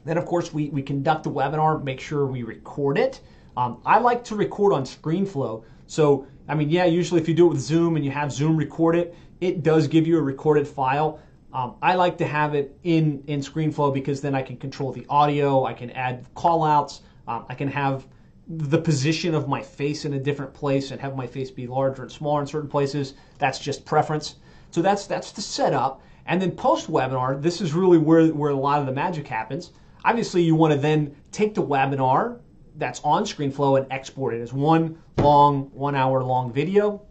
Then, 0.04 0.16
of 0.16 0.24
course, 0.24 0.52
we, 0.52 0.70
we 0.70 0.82
conduct 0.82 1.24
the 1.24 1.30
webinar, 1.30 1.82
make 1.82 2.00
sure 2.00 2.26
we 2.26 2.42
record 2.42 2.96
it. 2.96 3.20
Um, 3.56 3.80
I 3.84 3.98
like 3.98 4.24
to 4.24 4.36
record 4.36 4.72
on 4.72 4.84
ScreenFlow. 4.84 5.64
So, 5.86 6.26
I 6.48 6.54
mean, 6.54 6.70
yeah, 6.70 6.84
usually 6.84 7.20
if 7.20 7.28
you 7.28 7.34
do 7.34 7.46
it 7.46 7.50
with 7.50 7.60
Zoom 7.60 7.96
and 7.96 8.04
you 8.04 8.10
have 8.10 8.32
Zoom 8.32 8.56
record 8.56 8.96
it, 8.96 9.14
it 9.40 9.62
does 9.62 9.88
give 9.88 10.06
you 10.06 10.18
a 10.18 10.22
recorded 10.22 10.68
file. 10.68 11.20
Um, 11.52 11.76
I 11.80 11.94
like 11.94 12.18
to 12.18 12.26
have 12.26 12.54
it 12.54 12.76
in, 12.82 13.22
in 13.26 13.40
ScreenFlow 13.40 13.94
because 13.94 14.20
then 14.20 14.34
I 14.34 14.42
can 14.42 14.56
control 14.56 14.92
the 14.92 15.06
audio, 15.08 15.64
I 15.64 15.72
can 15.72 15.90
add 15.90 16.26
call 16.34 16.64
outs, 16.64 17.02
um, 17.28 17.46
I 17.48 17.54
can 17.54 17.68
have 17.68 18.06
the 18.46 18.78
position 18.78 19.34
of 19.34 19.48
my 19.48 19.62
face 19.62 20.04
in 20.04 20.14
a 20.14 20.18
different 20.18 20.52
place 20.52 20.90
and 20.90 21.00
have 21.00 21.16
my 21.16 21.26
face 21.26 21.50
be 21.50 21.66
larger 21.66 22.02
and 22.02 22.12
smaller 22.12 22.40
in 22.42 22.46
certain 22.46 22.68
places. 22.68 23.14
That's 23.38 23.58
just 23.58 23.84
preference. 23.86 24.36
So 24.70 24.82
that's 24.82 25.06
that's 25.06 25.32
the 25.32 25.40
setup. 25.40 26.02
And 26.26 26.42
then 26.42 26.50
post 26.50 26.90
webinar, 26.90 27.40
this 27.40 27.60
is 27.60 27.72
really 27.72 27.98
where, 27.98 28.26
where 28.28 28.50
a 28.50 28.56
lot 28.56 28.80
of 28.80 28.86
the 28.86 28.92
magic 28.92 29.26
happens. 29.26 29.70
Obviously, 30.04 30.42
you 30.42 30.54
want 30.54 30.72
to 30.72 30.78
then 30.78 31.14
take 31.32 31.54
the 31.54 31.62
webinar 31.62 32.40
that's 32.76 33.00
on 33.00 33.24
ScreenFlow 33.24 33.78
and 33.78 33.86
export 33.90 34.34
it 34.34 34.40
as 34.40 34.52
one 34.52 34.98
long, 35.18 35.70
one 35.72 35.94
hour 35.94 36.22
long 36.22 36.52
video. 36.52 37.02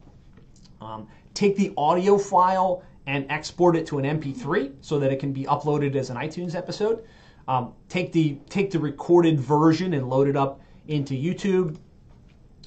Um, 0.81 1.07
take 1.33 1.55
the 1.55 1.73
audio 1.77 2.17
file 2.17 2.83
and 3.07 3.25
export 3.29 3.75
it 3.75 3.85
to 3.87 3.99
an 3.99 4.05
MP3 4.19 4.73
so 4.81 4.99
that 4.99 5.11
it 5.11 5.19
can 5.19 5.33
be 5.33 5.43
uploaded 5.45 5.95
as 5.95 6.09
an 6.09 6.17
iTunes 6.17 6.55
episode. 6.55 7.03
Um, 7.47 7.73
take 7.89 8.11
the 8.13 8.37
take 8.49 8.71
the 8.71 8.79
recorded 8.79 9.39
version 9.39 9.93
and 9.93 10.09
load 10.09 10.27
it 10.27 10.37
up 10.37 10.61
into 10.87 11.13
YouTube. 11.13 11.77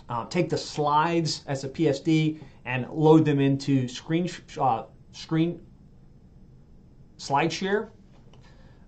Uh, 0.08 0.26
take 0.26 0.48
the 0.48 0.58
slides 0.58 1.42
as 1.46 1.64
a 1.64 1.68
PSD 1.68 2.40
and 2.64 2.88
load 2.90 3.24
them 3.24 3.40
into 3.40 3.88
screen 3.88 4.28
uh, 4.60 4.84
screen 5.12 5.60
SlideShare. 7.18 7.88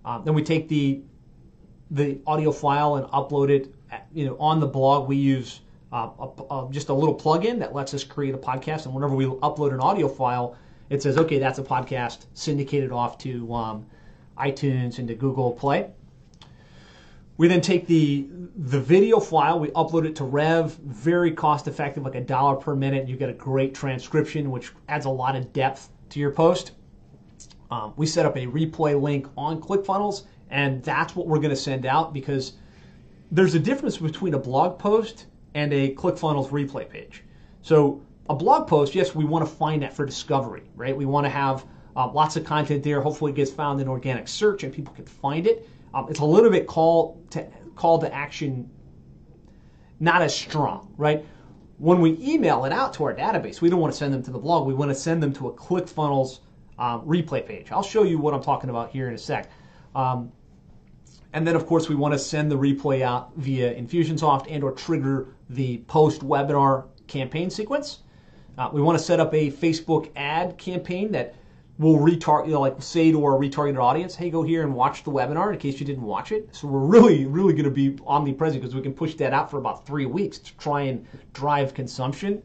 Uh, 0.05 0.19
then 0.19 0.33
we 0.33 0.43
take 0.43 0.69
the 0.69 1.01
the 1.91 2.19
audio 2.27 2.51
file 2.51 2.95
and 2.95 3.07
upload 3.07 3.49
it. 3.49 3.73
You 4.13 4.25
know, 4.25 4.37
on 4.39 4.59
the 4.59 4.67
blog 4.67 5.07
we 5.07 5.15
use 5.15 5.61
uh, 5.91 6.09
a, 6.19 6.53
a, 6.53 6.67
just 6.71 6.89
a 6.89 6.93
little 6.93 7.15
plugin 7.15 7.59
that 7.59 7.73
lets 7.73 7.93
us 7.93 8.03
create 8.03 8.35
a 8.35 8.37
podcast, 8.37 8.85
and 8.85 8.93
whenever 8.93 9.15
we 9.15 9.25
upload 9.25 9.73
an 9.73 9.79
audio 9.79 10.07
file, 10.07 10.55
it 10.89 11.01
says, 11.01 11.17
okay, 11.17 11.39
that's 11.39 11.59
a 11.59 11.63
podcast 11.63 12.25
syndicated 12.33 12.91
off 12.91 13.17
to 13.19 13.53
um, 13.53 13.85
iTunes 14.37 14.99
and 14.99 15.07
to 15.07 15.15
Google 15.15 15.51
Play. 15.51 15.89
We 17.37 17.47
then 17.47 17.61
take 17.61 17.87
the 17.87 18.27
the 18.57 18.79
video 18.79 19.19
file, 19.19 19.59
we 19.59 19.69
upload 19.69 20.05
it 20.05 20.15
to 20.17 20.25
Rev, 20.25 20.73
very 20.83 21.31
cost 21.31 21.67
effective, 21.67 22.03
like 22.03 22.15
a 22.15 22.21
dollar 22.21 22.57
per 22.57 22.75
minute. 22.75 23.07
You 23.07 23.15
get 23.15 23.29
a 23.29 23.33
great 23.33 23.73
transcription, 23.73 24.51
which 24.51 24.73
adds 24.89 25.05
a 25.05 25.09
lot 25.09 25.37
of 25.37 25.53
depth 25.53 25.89
to 26.09 26.19
your 26.19 26.31
post. 26.31 26.73
Um, 27.71 27.93
we 27.95 28.05
set 28.05 28.25
up 28.25 28.35
a 28.35 28.45
replay 28.45 28.99
link 28.99 29.27
on 29.37 29.61
ClickFunnels, 29.61 30.23
and 30.49 30.83
that's 30.83 31.15
what 31.15 31.27
we're 31.27 31.37
going 31.37 31.51
to 31.51 31.55
send 31.55 31.85
out 31.85 32.13
because 32.13 32.53
there's 33.31 33.55
a 33.55 33.59
difference 33.59 33.97
between 33.97 34.33
a 34.33 34.39
blog 34.39 34.79
post 34.79 35.25
and 35.53 35.71
a 35.73 35.93
ClickFunnels 35.95 36.49
replay 36.49 36.87
page. 36.89 37.23
So 37.61 38.01
a 38.29 38.35
blog 38.35 38.67
post, 38.67 38.95
yes, 38.95 39.13
we 39.13 39.25
want 39.25 39.47
to 39.47 39.53
find 39.53 39.81
that 39.83 39.93
for 39.93 40.05
discovery, 40.05 40.63
right? 40.75 40.95
We 40.95 41.05
want 41.05 41.25
to 41.25 41.29
have 41.29 41.65
uh, 41.95 42.11
lots 42.11 42.35
of 42.35 42.45
content 42.45 42.83
there. 42.83 43.01
Hopefully, 43.01 43.31
it 43.31 43.35
gets 43.35 43.51
found 43.51 43.81
in 43.81 43.87
organic 43.87 44.27
search 44.27 44.63
and 44.63 44.73
people 44.73 44.93
can 44.93 45.05
find 45.05 45.47
it. 45.47 45.67
Um, 45.93 46.07
it's 46.09 46.19
a 46.19 46.25
little 46.25 46.51
bit 46.51 46.67
call 46.67 47.21
to 47.31 47.47
call 47.75 47.99
to 47.99 48.13
action, 48.13 48.69
not 49.99 50.21
as 50.21 50.35
strong, 50.35 50.93
right? 50.97 51.25
When 51.77 52.01
we 52.01 52.17
email 52.21 52.65
it 52.65 52.73
out 52.73 52.93
to 52.95 53.05
our 53.05 53.13
database, 53.15 53.61
we 53.61 53.69
don't 53.69 53.79
want 53.79 53.93
to 53.93 53.97
send 53.97 54.13
them 54.13 54.21
to 54.23 54.31
the 54.31 54.37
blog. 54.37 54.67
We 54.67 54.73
want 54.73 54.91
to 54.91 54.95
send 54.95 55.23
them 55.23 55.33
to 55.33 55.47
a 55.47 55.53
ClickFunnels 55.53 56.39
um, 56.77 57.01
replay 57.05 57.45
page. 57.45 57.71
I'll 57.71 57.83
show 57.83 58.03
you 58.03 58.17
what 58.19 58.33
I'm 58.33 58.43
talking 58.43 58.69
about 58.69 58.91
here 58.91 59.07
in 59.07 59.15
a 59.15 59.17
sec. 59.17 59.49
Um, 59.95 60.31
and 61.33 61.45
then, 61.45 61.55
of 61.55 61.65
course, 61.65 61.89
we 61.89 61.95
want 61.95 62.13
to 62.13 62.19
send 62.19 62.51
the 62.51 62.57
replay 62.57 63.01
out 63.01 63.31
via 63.35 63.73
Infusionsoft 63.73 64.47
and 64.49 64.63
or 64.63 64.71
trigger 64.71 65.27
the 65.49 65.77
post-webinar 65.87 66.85
campaign 67.07 67.49
sequence. 67.49 67.99
Uh, 68.57 68.69
we 68.73 68.81
want 68.81 68.97
to 68.97 69.03
set 69.03 69.19
up 69.19 69.33
a 69.33 69.51
Facebook 69.51 70.09
ad 70.15 70.57
campaign 70.57 71.11
that 71.11 71.35
will 71.77 71.97
retarget, 71.97 72.47
you 72.47 72.53
know, 72.53 72.59
like 72.59 72.75
say 72.81 73.11
to 73.11 73.23
our 73.23 73.39
retargeted 73.39 73.81
audience, 73.81 74.15
hey, 74.15 74.29
go 74.29 74.43
here 74.43 74.63
and 74.63 74.75
watch 74.75 75.03
the 75.03 75.11
webinar 75.11 75.53
in 75.53 75.59
case 75.59 75.79
you 75.79 75.85
didn't 75.85 76.03
watch 76.03 76.31
it. 76.33 76.53
So 76.53 76.67
we're 76.67 76.79
really, 76.79 77.25
really 77.25 77.53
going 77.53 77.63
to 77.63 77.71
be 77.71 77.97
omnipresent 78.05 78.61
because 78.61 78.75
we 78.75 78.81
can 78.81 78.93
push 78.93 79.13
that 79.15 79.31
out 79.31 79.49
for 79.49 79.59
about 79.59 79.85
three 79.85 80.05
weeks 80.05 80.39
to 80.39 80.57
try 80.57 80.81
and 80.81 81.05
drive 81.33 81.73
consumption. 81.73 82.43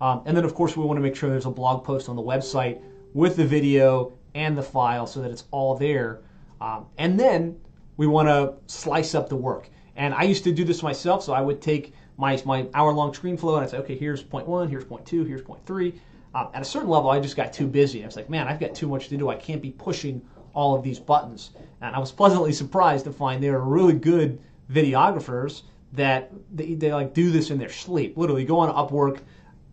Um, 0.00 0.22
and 0.26 0.36
then, 0.36 0.44
of 0.44 0.54
course, 0.54 0.76
we 0.76 0.84
want 0.84 0.98
to 0.98 1.02
make 1.02 1.16
sure 1.16 1.30
there's 1.30 1.46
a 1.46 1.50
blog 1.50 1.84
post 1.84 2.08
on 2.08 2.16
the 2.16 2.22
website 2.22 2.80
with 3.12 3.34
the 3.36 3.44
video 3.44 4.12
and 4.34 4.56
the 4.56 4.62
file 4.62 5.06
so 5.06 5.20
that 5.20 5.30
it's 5.30 5.44
all 5.50 5.74
there. 5.74 6.20
Um, 6.60 6.86
and 6.98 7.18
then 7.18 7.58
we 7.96 8.06
want 8.06 8.28
to 8.28 8.54
slice 8.72 9.14
up 9.14 9.28
the 9.28 9.36
work. 9.36 9.68
And 9.96 10.14
I 10.14 10.22
used 10.22 10.44
to 10.44 10.52
do 10.52 10.64
this 10.64 10.82
myself, 10.82 11.22
so 11.22 11.32
I 11.32 11.40
would 11.40 11.62
take 11.62 11.94
my, 12.18 12.40
my 12.44 12.66
hour 12.74 12.92
long 12.92 13.12
ScreenFlow 13.12 13.56
and 13.56 13.64
I'd 13.64 13.70
say, 13.70 13.78
okay, 13.78 13.96
here's 13.96 14.22
point 14.22 14.46
one, 14.46 14.68
here's 14.68 14.84
point 14.84 15.06
two, 15.06 15.24
here's 15.24 15.42
point 15.42 15.64
three. 15.66 16.00
Um, 16.34 16.48
at 16.52 16.60
a 16.60 16.64
certain 16.64 16.90
level, 16.90 17.10
I 17.10 17.18
just 17.18 17.36
got 17.36 17.52
too 17.52 17.66
busy. 17.66 18.02
I 18.02 18.06
was 18.06 18.16
like, 18.16 18.28
man, 18.28 18.46
I've 18.46 18.60
got 18.60 18.74
too 18.74 18.88
much 18.88 19.08
to 19.08 19.16
do. 19.16 19.30
I 19.30 19.36
can't 19.36 19.62
be 19.62 19.70
pushing 19.70 20.20
all 20.52 20.74
of 20.74 20.82
these 20.82 20.98
buttons. 20.98 21.50
And 21.80 21.94
I 21.94 21.98
was 21.98 22.12
pleasantly 22.12 22.52
surprised 22.52 23.04
to 23.06 23.12
find 23.12 23.42
there 23.42 23.56
are 23.56 23.64
really 23.64 23.94
good 23.94 24.38
videographers 24.70 25.62
that 25.92 26.30
they, 26.54 26.74
they 26.74 26.92
like 26.92 27.14
do 27.14 27.30
this 27.30 27.50
in 27.50 27.58
their 27.58 27.70
sleep. 27.70 28.16
Literally, 28.16 28.44
go 28.44 28.58
on 28.58 28.70
Upwork, 28.74 29.20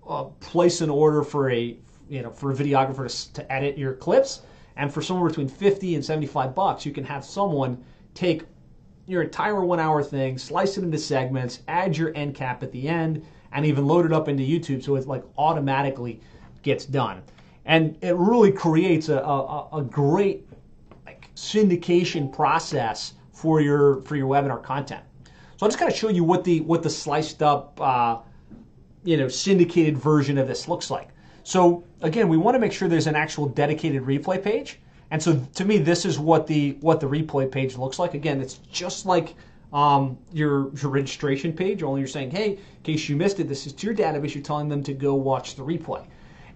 uh, 0.07 0.25
place 0.39 0.81
an 0.81 0.89
order 0.89 1.23
for 1.23 1.49
a 1.49 1.77
you 2.09 2.21
know 2.21 2.29
for 2.29 2.51
a 2.51 2.55
videographer 2.55 3.09
to, 3.09 3.33
to 3.33 3.51
edit 3.51 3.77
your 3.77 3.93
clips, 3.93 4.41
and 4.75 4.93
for 4.93 5.01
somewhere 5.01 5.29
between 5.29 5.47
50 5.47 5.95
and 5.95 6.05
75 6.05 6.53
bucks, 6.53 6.86
you 6.86 6.91
can 6.91 7.03
have 7.03 7.25
someone 7.25 7.83
take 8.13 8.43
your 9.06 9.21
entire 9.21 9.63
one 9.63 9.80
hour 9.80 10.02
thing, 10.02 10.38
slice 10.38 10.78
it 10.78 10.84
into 10.84 10.97
segments, 10.97 11.60
add 11.67 11.97
your 11.97 12.15
end 12.15 12.36
cap 12.36 12.63
at 12.63 12.71
the 12.71 12.88
end, 12.88 13.26
and 13.52 13.65
even 13.65 13.86
load 13.86 14.06
it 14.06 14.13
up 14.13 14.28
into 14.28 14.43
YouTube 14.43 14.84
so 14.84 14.95
it 14.95 15.08
like 15.08 15.23
automatically 15.38 16.21
gets 16.62 16.86
done. 16.86 17.21
And 17.65 17.97
it 18.02 18.15
really 18.15 18.52
creates 18.52 19.10
a, 19.10 19.17
a, 19.19 19.78
a 19.78 19.82
great 19.84 20.47
like 21.06 21.30
syndication 21.36 22.32
process 22.32 23.13
for 23.32 23.62
your 23.62 24.02
for 24.02 24.15
your 24.15 24.28
webinar 24.28 24.62
content. 24.62 25.04
So 25.58 25.65
I'm 25.65 25.69
just 25.69 25.80
going 25.80 25.91
to 25.91 25.97
show 25.97 26.10
you 26.10 26.23
what 26.23 26.43
the 26.43 26.62
what 26.62 26.84
the 26.84 26.89
sliced 26.89 27.43
up 27.43 27.80
uh, 27.80 28.19
you 29.04 29.17
know 29.17 29.28
syndicated 29.28 29.97
version 29.97 30.38
of 30.38 30.47
this 30.47 30.67
looks 30.67 30.89
like. 30.89 31.10
So 31.43 31.84
again, 32.02 32.30
we 32.30 32.38
want 32.38 32.56
to 32.56 32.60
make 32.60 32.71
sure 32.71 32.88
there's 32.88 33.08
an 33.08 33.15
actual 33.15 33.47
dedicated 33.47 34.04
replay 34.04 34.41
page. 34.41 34.80
And 35.13 35.21
so 35.21 35.39
to 35.54 35.63
me, 35.63 35.78
this 35.78 36.06
is 36.06 36.17
what 36.17 36.47
the 36.47 36.71
what 36.82 36.99
the 36.99 37.06
replay 37.06 37.49
page 37.49 37.78
looks 37.78 37.99
like. 37.99 38.15
Again, 38.15 38.41
it's 38.41 38.56
just 38.71 39.06
like 39.06 39.36
um, 39.71 40.17
your 40.32 40.73
your 40.78 40.89
registration 40.89 41.54
page. 41.54 41.84
Only 41.84 42.02
you're 42.02 42.08
saying, 42.08 42.32
hey, 42.32 42.54
in 42.54 42.82
case 42.82 43.08
you 43.08 43.15
missed 43.15 43.39
it, 43.39 43.47
this 43.47 43.67
is 43.67 43.73
to 43.73 43.86
your 43.86 43.95
database. 43.95 44.34
You're 44.34 44.43
telling 44.43 44.69
them 44.69 44.82
to 44.82 44.91
go 44.91 45.13
watch 45.13 45.54
the 45.54 45.62
replay, 45.62 46.04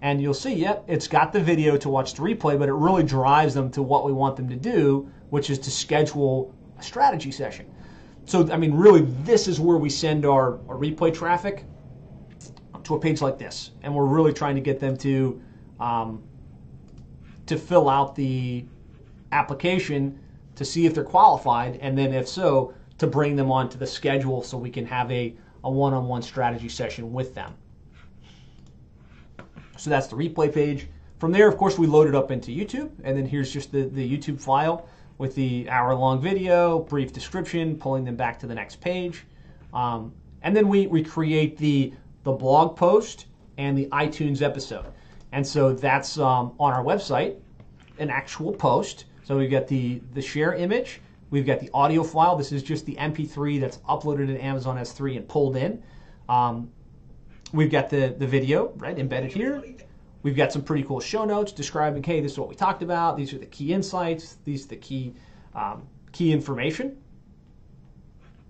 and 0.02 0.20
you'll 0.20 0.34
see, 0.34 0.54
yep, 0.54 0.82
it's 0.88 1.06
got 1.06 1.32
the 1.32 1.38
video 1.38 1.76
to 1.76 1.88
watch 1.88 2.14
the 2.14 2.22
replay, 2.22 2.58
but 2.58 2.68
it 2.68 2.72
really 2.72 3.04
drives 3.04 3.54
them 3.54 3.70
to 3.70 3.80
what 3.80 4.04
we 4.04 4.12
want 4.12 4.34
them 4.34 4.48
to 4.48 4.56
do, 4.56 5.08
which 5.30 5.50
is 5.50 5.60
to 5.60 5.70
schedule 5.70 6.52
a 6.80 6.82
strategy 6.82 7.30
session. 7.30 7.72
So 8.24 8.50
I 8.50 8.56
mean, 8.56 8.74
really, 8.74 9.02
this 9.22 9.46
is 9.46 9.60
where 9.60 9.76
we 9.76 9.88
send 9.88 10.26
our, 10.26 10.54
our 10.68 10.74
replay 10.74 11.14
traffic 11.14 11.64
to 12.82 12.96
a 12.96 12.98
page 12.98 13.22
like 13.22 13.38
this, 13.38 13.70
and 13.84 13.94
we're 13.94 14.06
really 14.06 14.32
trying 14.32 14.56
to 14.56 14.60
get 14.60 14.80
them 14.80 14.96
to 14.96 15.40
um, 15.78 16.24
to 17.48 17.56
fill 17.58 17.88
out 17.88 18.14
the 18.14 18.64
application 19.32 20.18
to 20.54 20.64
see 20.64 20.86
if 20.86 20.94
they're 20.94 21.04
qualified, 21.04 21.78
and 21.80 21.96
then 21.96 22.12
if 22.12 22.26
so, 22.28 22.72
to 22.98 23.06
bring 23.06 23.36
them 23.36 23.50
onto 23.50 23.78
the 23.78 23.86
schedule 23.86 24.42
so 24.42 24.58
we 24.58 24.70
can 24.70 24.84
have 24.84 25.10
a, 25.10 25.34
a 25.64 25.70
one-on-one 25.70 26.22
strategy 26.22 26.68
session 26.68 27.12
with 27.12 27.34
them. 27.34 27.54
So 29.76 29.90
that's 29.90 30.08
the 30.08 30.16
replay 30.16 30.52
page. 30.52 30.88
From 31.18 31.30
there, 31.32 31.48
of 31.48 31.56
course, 31.56 31.78
we 31.78 31.86
load 31.86 32.08
it 32.08 32.14
up 32.14 32.30
into 32.30 32.50
YouTube, 32.50 32.90
and 33.04 33.16
then 33.16 33.26
here's 33.26 33.52
just 33.52 33.70
the, 33.70 33.82
the 33.82 34.16
YouTube 34.16 34.40
file 34.40 34.88
with 35.18 35.34
the 35.34 35.68
hour-long 35.68 36.20
video, 36.20 36.80
brief 36.80 37.12
description, 37.12 37.76
pulling 37.76 38.04
them 38.04 38.16
back 38.16 38.38
to 38.40 38.46
the 38.46 38.54
next 38.54 38.80
page. 38.80 39.24
Um, 39.72 40.12
and 40.42 40.56
then 40.56 40.68
we, 40.68 40.86
we 40.86 41.02
create 41.02 41.56
the, 41.56 41.92
the 42.24 42.32
blog 42.32 42.76
post 42.76 43.26
and 43.58 43.76
the 43.76 43.86
iTunes 43.86 44.42
episode. 44.42 44.86
And 45.32 45.46
so 45.46 45.72
that's 45.72 46.18
um, 46.18 46.54
on 46.58 46.72
our 46.72 46.82
website, 46.82 47.36
an 47.98 48.10
actual 48.10 48.52
post. 48.52 49.04
So 49.24 49.36
we've 49.36 49.50
got 49.50 49.66
the, 49.68 50.00
the 50.14 50.22
share 50.22 50.54
image, 50.54 51.00
we've 51.30 51.46
got 51.46 51.60
the 51.60 51.70
audio 51.74 52.02
file. 52.02 52.36
This 52.36 52.52
is 52.52 52.62
just 52.62 52.86
the 52.86 52.94
MP3 52.94 53.60
that's 53.60 53.78
uploaded 53.78 54.30
in 54.30 54.38
Amazon 54.38 54.76
S3 54.78 55.16
and 55.18 55.28
pulled 55.28 55.56
in. 55.56 55.82
Um, 56.28 56.70
we've 57.52 57.70
got 57.70 57.90
the, 57.90 58.14
the 58.16 58.26
video, 58.26 58.72
right, 58.76 58.98
embedded 58.98 59.32
here. 59.32 59.62
We've 60.22 60.36
got 60.36 60.52
some 60.52 60.62
pretty 60.62 60.82
cool 60.82 61.00
show 61.00 61.24
notes 61.24 61.52
describing, 61.52 62.02
hey, 62.02 62.20
this 62.20 62.32
is 62.32 62.38
what 62.38 62.48
we 62.48 62.54
talked 62.54 62.82
about. 62.82 63.16
These 63.16 63.32
are 63.32 63.38
the 63.38 63.46
key 63.46 63.72
insights. 63.72 64.38
These 64.44 64.64
are 64.64 64.68
the 64.68 64.76
key, 64.76 65.14
um, 65.54 65.86
key 66.12 66.32
information. 66.32 66.96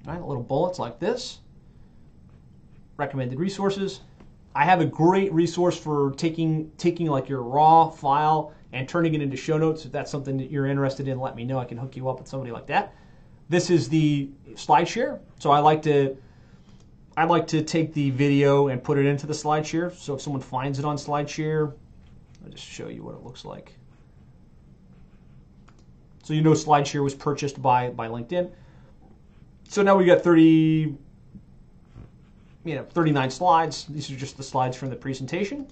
Right, 0.07 0.21
little 0.23 0.43
bullets 0.43 0.79
like 0.79 0.99
this. 0.99 1.41
Recommended 2.97 3.38
resources. 3.38 4.01
I 4.59 4.64
have 4.64 4.81
a 4.81 4.85
great 4.85 5.33
resource 5.33 5.79
for 5.79 6.11
taking 6.16 6.73
taking 6.79 7.07
like 7.07 7.29
your 7.29 7.44
raw 7.44 7.90
file 7.90 8.53
and 8.73 8.88
turning 8.88 9.14
it 9.14 9.23
into 9.23 9.37
show 9.37 9.57
notes. 9.57 9.85
If 9.85 9.92
that's 9.92 10.11
something 10.11 10.37
that 10.37 10.51
you're 10.51 10.66
interested 10.66 11.07
in, 11.07 11.21
let 11.21 11.37
me 11.37 11.44
know. 11.44 11.61
I 11.61 11.64
can 11.64 11.79
hook 11.79 11.94
you 11.94 12.09
up 12.09 12.18
with 12.18 12.27
somebody 12.27 12.51
like 12.51 12.66
that. 12.66 12.92
this 13.49 13.71
is 13.71 13.88
the 13.88 14.29
SlideShare. 14.55 15.21
So 15.38 15.53
I 15.53 15.61
like 15.61 15.81
to 15.83 16.16
I 17.16 17.23
like 17.23 17.47
to 17.49 17.62
take 17.62 17.94
the 17.94 18.11
video 18.11 18.66
and 18.66 18.83
put 18.83 18.99
it 18.99 19.07
into 19.07 19.29
the 19.29 19.33
SlideShare. 19.33 19.94
So 19.94 20.16
if 20.16 20.21
someone 20.21 20.42
finds 20.42 20.81
it 20.81 20.85
on 20.85 20.97
SlideShare, 20.97 21.73
I'll 22.44 22.51
just 22.51 22.64
show 22.64 22.88
you 22.88 23.05
what 23.05 23.14
it 23.14 23.23
looks 23.23 23.44
like. 23.44 23.79
So 26.25 26.35
you 26.35 26.42
know 26.42 26.51
SlideShare 26.51 27.05
was 27.05 27.14
purchased 27.14 27.62
by 27.62 27.90
by 27.90 28.09
LinkedIn. 28.09 28.51
So 29.68 29.83
now 29.83 29.94
we 29.94 30.05
got 30.05 30.23
30 30.23 30.99
you 32.68 32.74
know 32.74 32.85
39 32.85 33.31
slides. 33.31 33.87
These 33.88 34.11
are 34.11 34.16
just 34.16 34.37
the 34.37 34.42
slides 34.42 34.76
from 34.76 34.90
the 34.90 34.96
presentation. 34.96 35.66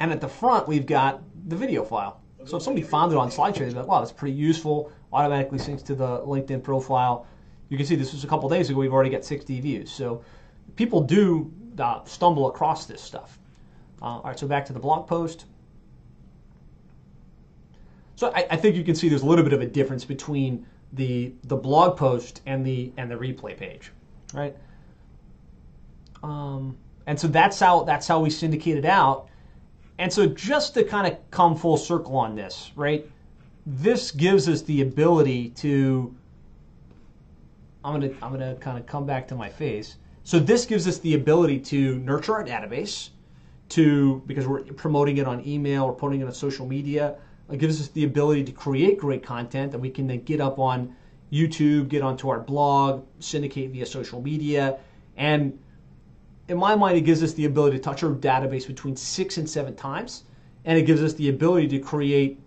And 0.00 0.10
at 0.10 0.20
the 0.20 0.28
front 0.28 0.66
we've 0.66 0.86
got 0.86 1.22
the 1.48 1.56
video 1.56 1.84
file. 1.84 2.20
So 2.44 2.56
if 2.56 2.62
somebody 2.62 2.84
found 2.84 3.12
it 3.12 3.18
on 3.18 3.30
SlideShare, 3.30 3.58
they'd 3.58 3.68
be 3.68 3.74
like, 3.74 3.86
wow, 3.86 4.00
that's 4.00 4.12
pretty 4.12 4.34
useful. 4.34 4.90
Automatically 5.12 5.58
syncs 5.58 5.84
to 5.86 5.94
the 5.94 6.20
LinkedIn 6.20 6.62
profile. 6.62 7.26
You 7.68 7.76
can 7.76 7.86
see 7.86 7.94
this 7.94 8.12
was 8.12 8.24
a 8.24 8.26
couple 8.26 8.48
days 8.48 8.68
ago. 8.68 8.80
We've 8.80 8.92
already 8.92 9.10
got 9.10 9.24
60 9.24 9.60
views. 9.60 9.92
So 9.92 10.24
people 10.74 11.02
do 11.02 11.52
uh, 11.78 12.02
stumble 12.04 12.48
across 12.48 12.86
this 12.86 13.00
stuff. 13.00 13.38
Uh, 14.00 14.06
all 14.06 14.22
right, 14.24 14.38
so 14.38 14.48
back 14.48 14.66
to 14.66 14.72
the 14.72 14.80
blog 14.80 15.06
post. 15.06 15.44
So 18.16 18.32
I, 18.34 18.46
I, 18.50 18.56
think 18.56 18.76
you 18.76 18.84
can 18.84 18.94
see 18.94 19.08
there's 19.08 19.22
a 19.22 19.26
little 19.26 19.44
bit 19.44 19.52
of 19.52 19.60
a 19.62 19.66
difference 19.66 20.04
between 20.04 20.66
the 20.92 21.32
the 21.44 21.56
blog 21.56 21.96
post 21.96 22.42
and 22.46 22.64
the 22.64 22.92
and 22.96 23.10
the 23.10 23.14
replay 23.14 23.56
page, 23.56 23.90
right? 24.34 24.56
Um, 26.22 26.76
and 27.06 27.18
so 27.18 27.28
that's 27.28 27.58
how 27.58 27.84
that's 27.84 28.06
how 28.06 28.20
we 28.20 28.30
syndicate 28.30 28.76
it 28.76 28.84
out. 28.84 29.28
And 29.98 30.12
so 30.12 30.26
just 30.26 30.74
to 30.74 30.84
kind 30.84 31.06
of 31.06 31.18
come 31.30 31.56
full 31.56 31.76
circle 31.76 32.16
on 32.16 32.34
this, 32.34 32.72
right? 32.76 33.08
This 33.66 34.10
gives 34.10 34.48
us 34.48 34.62
the 34.62 34.82
ability 34.82 35.50
to 35.50 36.14
I'm 37.84 38.00
gonna 38.00 38.12
I'm 38.22 38.32
gonna 38.32 38.54
kind 38.56 38.78
of 38.78 38.86
come 38.86 39.06
back 39.06 39.28
to 39.28 39.34
my 39.34 39.48
face. 39.48 39.96
So 40.24 40.38
this 40.38 40.66
gives 40.66 40.86
us 40.86 40.98
the 40.98 41.14
ability 41.14 41.58
to 41.60 41.98
nurture 41.98 42.34
our 42.34 42.44
database, 42.44 43.10
to 43.70 44.22
because 44.26 44.46
we're 44.46 44.62
promoting 44.62 45.16
it 45.16 45.26
on 45.26 45.46
email, 45.46 45.88
we're 45.88 45.94
putting 45.94 46.20
it 46.20 46.24
on 46.24 46.34
social 46.34 46.66
media. 46.66 47.16
It 47.50 47.58
gives 47.58 47.80
us 47.80 47.88
the 47.88 48.04
ability 48.04 48.44
to 48.44 48.52
create 48.52 48.98
great 48.98 49.22
content 49.22 49.72
that 49.72 49.78
we 49.78 49.90
can 49.90 50.06
then 50.06 50.22
get 50.22 50.40
up 50.40 50.58
on 50.58 50.94
YouTube, 51.32 51.88
get 51.88 52.02
onto 52.02 52.28
our 52.28 52.38
blog, 52.38 53.04
syndicate 53.18 53.70
via 53.70 53.86
social 53.86 54.22
media, 54.22 54.78
and 55.16 55.58
in 56.48 56.56
my 56.56 56.74
mind, 56.74 56.98
it 56.98 57.02
gives 57.02 57.22
us 57.22 57.32
the 57.34 57.44
ability 57.44 57.76
to 57.76 57.82
touch 57.82 58.02
our 58.02 58.10
database 58.10 58.66
between 58.66 58.96
six 58.96 59.38
and 59.38 59.48
seven 59.48 59.74
times, 59.74 60.24
and 60.64 60.78
it 60.78 60.82
gives 60.82 61.02
us 61.02 61.12
the 61.14 61.28
ability 61.28 61.68
to 61.68 61.78
create 61.78 62.40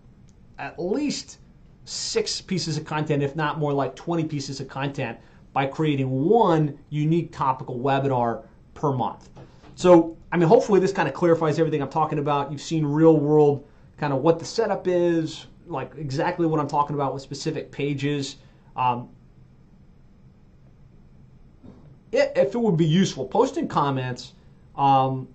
at 0.59 0.79
least 0.79 1.39
six 1.85 2.41
pieces 2.41 2.77
of 2.77 2.85
content, 2.85 3.23
if 3.23 3.35
not 3.35 3.59
more 3.59 3.73
like 3.73 3.95
20 3.95 4.25
pieces 4.25 4.59
of 4.59 4.67
content, 4.67 5.17
by 5.53 5.65
creating 5.65 6.09
one 6.09 6.77
unique 6.89 7.31
topical 7.31 7.79
webinar 7.79 8.43
per 8.73 8.91
month. 8.91 9.29
So, 9.75 10.17
I 10.31 10.37
mean, 10.37 10.47
hopefully 10.47 10.79
this 10.79 10.91
kind 10.91 11.07
of 11.07 11.13
clarifies 11.13 11.59
everything 11.59 11.81
I'm 11.81 11.89
talking 11.89 12.19
about. 12.19 12.51
You've 12.51 12.61
seen 12.61 12.85
real 12.85 13.17
world 13.17 13.65
kind 13.97 14.11
of 14.11 14.21
what 14.21 14.39
the 14.39 14.45
setup 14.45 14.87
is, 14.87 15.45
like 15.67 15.93
exactly 15.97 16.45
what 16.45 16.59
I'm 16.59 16.67
talking 16.67 16.95
about 16.95 17.13
with 17.13 17.23
specific 17.23 17.71
pages. 17.71 18.37
Um, 18.75 19.09
if 22.15 22.55
it 22.55 22.57
would 22.57 22.77
be 22.77 22.85
useful, 22.85 23.25
post 23.25 23.57
in 23.57 23.67
comments, 23.67 24.33
um, 24.75 25.27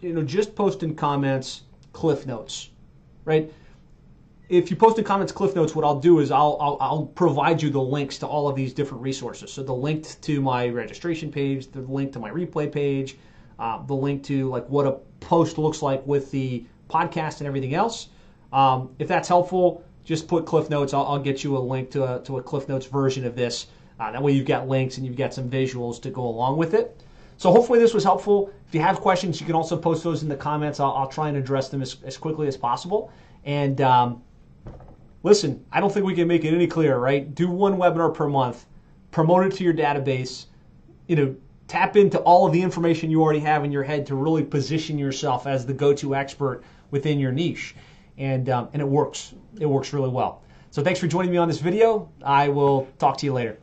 you 0.00 0.12
know, 0.12 0.22
just 0.22 0.54
post 0.54 0.82
in 0.82 0.94
comments 0.94 1.62
cliff 1.92 2.26
notes, 2.26 2.70
right? 3.24 3.52
If 4.48 4.70
you 4.70 4.76
post 4.76 4.98
in 4.98 5.04
comments 5.04 5.32
cliff 5.32 5.56
notes, 5.56 5.74
what 5.74 5.84
I'll 5.84 5.98
do 5.98 6.20
is 6.20 6.30
I'll, 6.30 6.56
I'll, 6.60 6.76
I'll 6.80 7.06
provide 7.06 7.60
you 7.60 7.70
the 7.70 7.80
links 7.80 8.18
to 8.18 8.26
all 8.26 8.48
of 8.48 8.54
these 8.54 8.72
different 8.72 9.02
resources. 9.02 9.52
So 9.52 9.62
the 9.62 9.74
link 9.74 10.06
to 10.20 10.40
my 10.40 10.68
registration 10.68 11.32
page, 11.32 11.70
the 11.72 11.80
link 11.80 12.12
to 12.12 12.20
my 12.20 12.30
replay 12.30 12.70
page, 12.70 13.16
uh, 13.58 13.84
the 13.84 13.94
link 13.94 14.22
to 14.24 14.48
like 14.48 14.68
what 14.68 14.86
a 14.86 14.92
post 15.18 15.58
looks 15.58 15.82
like 15.82 16.06
with 16.06 16.30
the 16.30 16.64
podcast 16.88 17.38
and 17.38 17.48
everything 17.48 17.74
else. 17.74 18.08
Um, 18.52 18.94
if 19.00 19.08
that's 19.08 19.26
helpful, 19.26 19.84
just 20.04 20.28
put 20.28 20.46
cliff 20.46 20.70
notes. 20.70 20.94
I'll, 20.94 21.06
I'll 21.06 21.18
get 21.18 21.42
you 21.42 21.56
a 21.56 21.58
link 21.58 21.90
to 21.92 22.04
a, 22.04 22.22
to 22.22 22.38
a 22.38 22.42
cliff 22.42 22.68
notes 22.68 22.86
version 22.86 23.26
of 23.26 23.34
this 23.34 23.66
uh, 23.98 24.12
that 24.12 24.22
way 24.22 24.32
you've 24.32 24.46
got 24.46 24.68
links 24.68 24.96
and 24.96 25.06
you've 25.06 25.16
got 25.16 25.32
some 25.32 25.48
visuals 25.48 26.00
to 26.02 26.10
go 26.10 26.22
along 26.22 26.56
with 26.56 26.74
it. 26.74 27.02
So 27.38 27.50
hopefully 27.50 27.78
this 27.78 27.92
was 27.92 28.04
helpful. 28.04 28.50
If 28.66 28.74
you 28.74 28.80
have 28.80 29.00
questions, 29.00 29.40
you 29.40 29.46
can 29.46 29.54
also 29.54 29.76
post 29.76 30.02
those 30.02 30.22
in 30.22 30.28
the 30.28 30.36
comments. 30.36 30.80
I'll, 30.80 30.92
I'll 30.92 31.08
try 31.08 31.28
and 31.28 31.36
address 31.36 31.68
them 31.68 31.82
as, 31.82 31.96
as 32.04 32.16
quickly 32.16 32.48
as 32.48 32.56
possible. 32.56 33.12
And 33.44 33.80
um, 33.80 34.22
listen, 35.22 35.64
I 35.70 35.80
don't 35.80 35.92
think 35.92 36.06
we 36.06 36.14
can 36.14 36.28
make 36.28 36.44
it 36.44 36.54
any 36.54 36.66
clearer, 36.66 36.98
right? 36.98 37.34
Do 37.34 37.50
one 37.50 37.76
webinar 37.76 38.12
per 38.12 38.28
month, 38.28 38.66
promote 39.10 39.46
it 39.46 39.54
to 39.56 39.64
your 39.64 39.74
database, 39.74 40.46
you 41.08 41.16
know, 41.16 41.36
tap 41.68 41.96
into 41.96 42.18
all 42.20 42.46
of 42.46 42.52
the 42.52 42.62
information 42.62 43.10
you 43.10 43.22
already 43.22 43.40
have 43.40 43.64
in 43.64 43.72
your 43.72 43.82
head 43.82 44.06
to 44.06 44.14
really 44.14 44.44
position 44.44 44.98
yourself 44.98 45.46
as 45.46 45.66
the 45.66 45.74
go-to 45.74 46.14
expert 46.14 46.62
within 46.90 47.18
your 47.18 47.32
niche. 47.32 47.74
And, 48.18 48.48
um, 48.48 48.68
and 48.72 48.80
it 48.80 48.88
works. 48.88 49.34
It 49.60 49.66
works 49.66 49.92
really 49.92 50.08
well. 50.08 50.42
So 50.70 50.82
thanks 50.82 51.00
for 51.00 51.06
joining 51.06 51.30
me 51.30 51.36
on 51.36 51.48
this 51.48 51.58
video. 51.58 52.10
I 52.24 52.48
will 52.48 52.88
talk 52.98 53.18
to 53.18 53.26
you 53.26 53.32
later. 53.32 53.58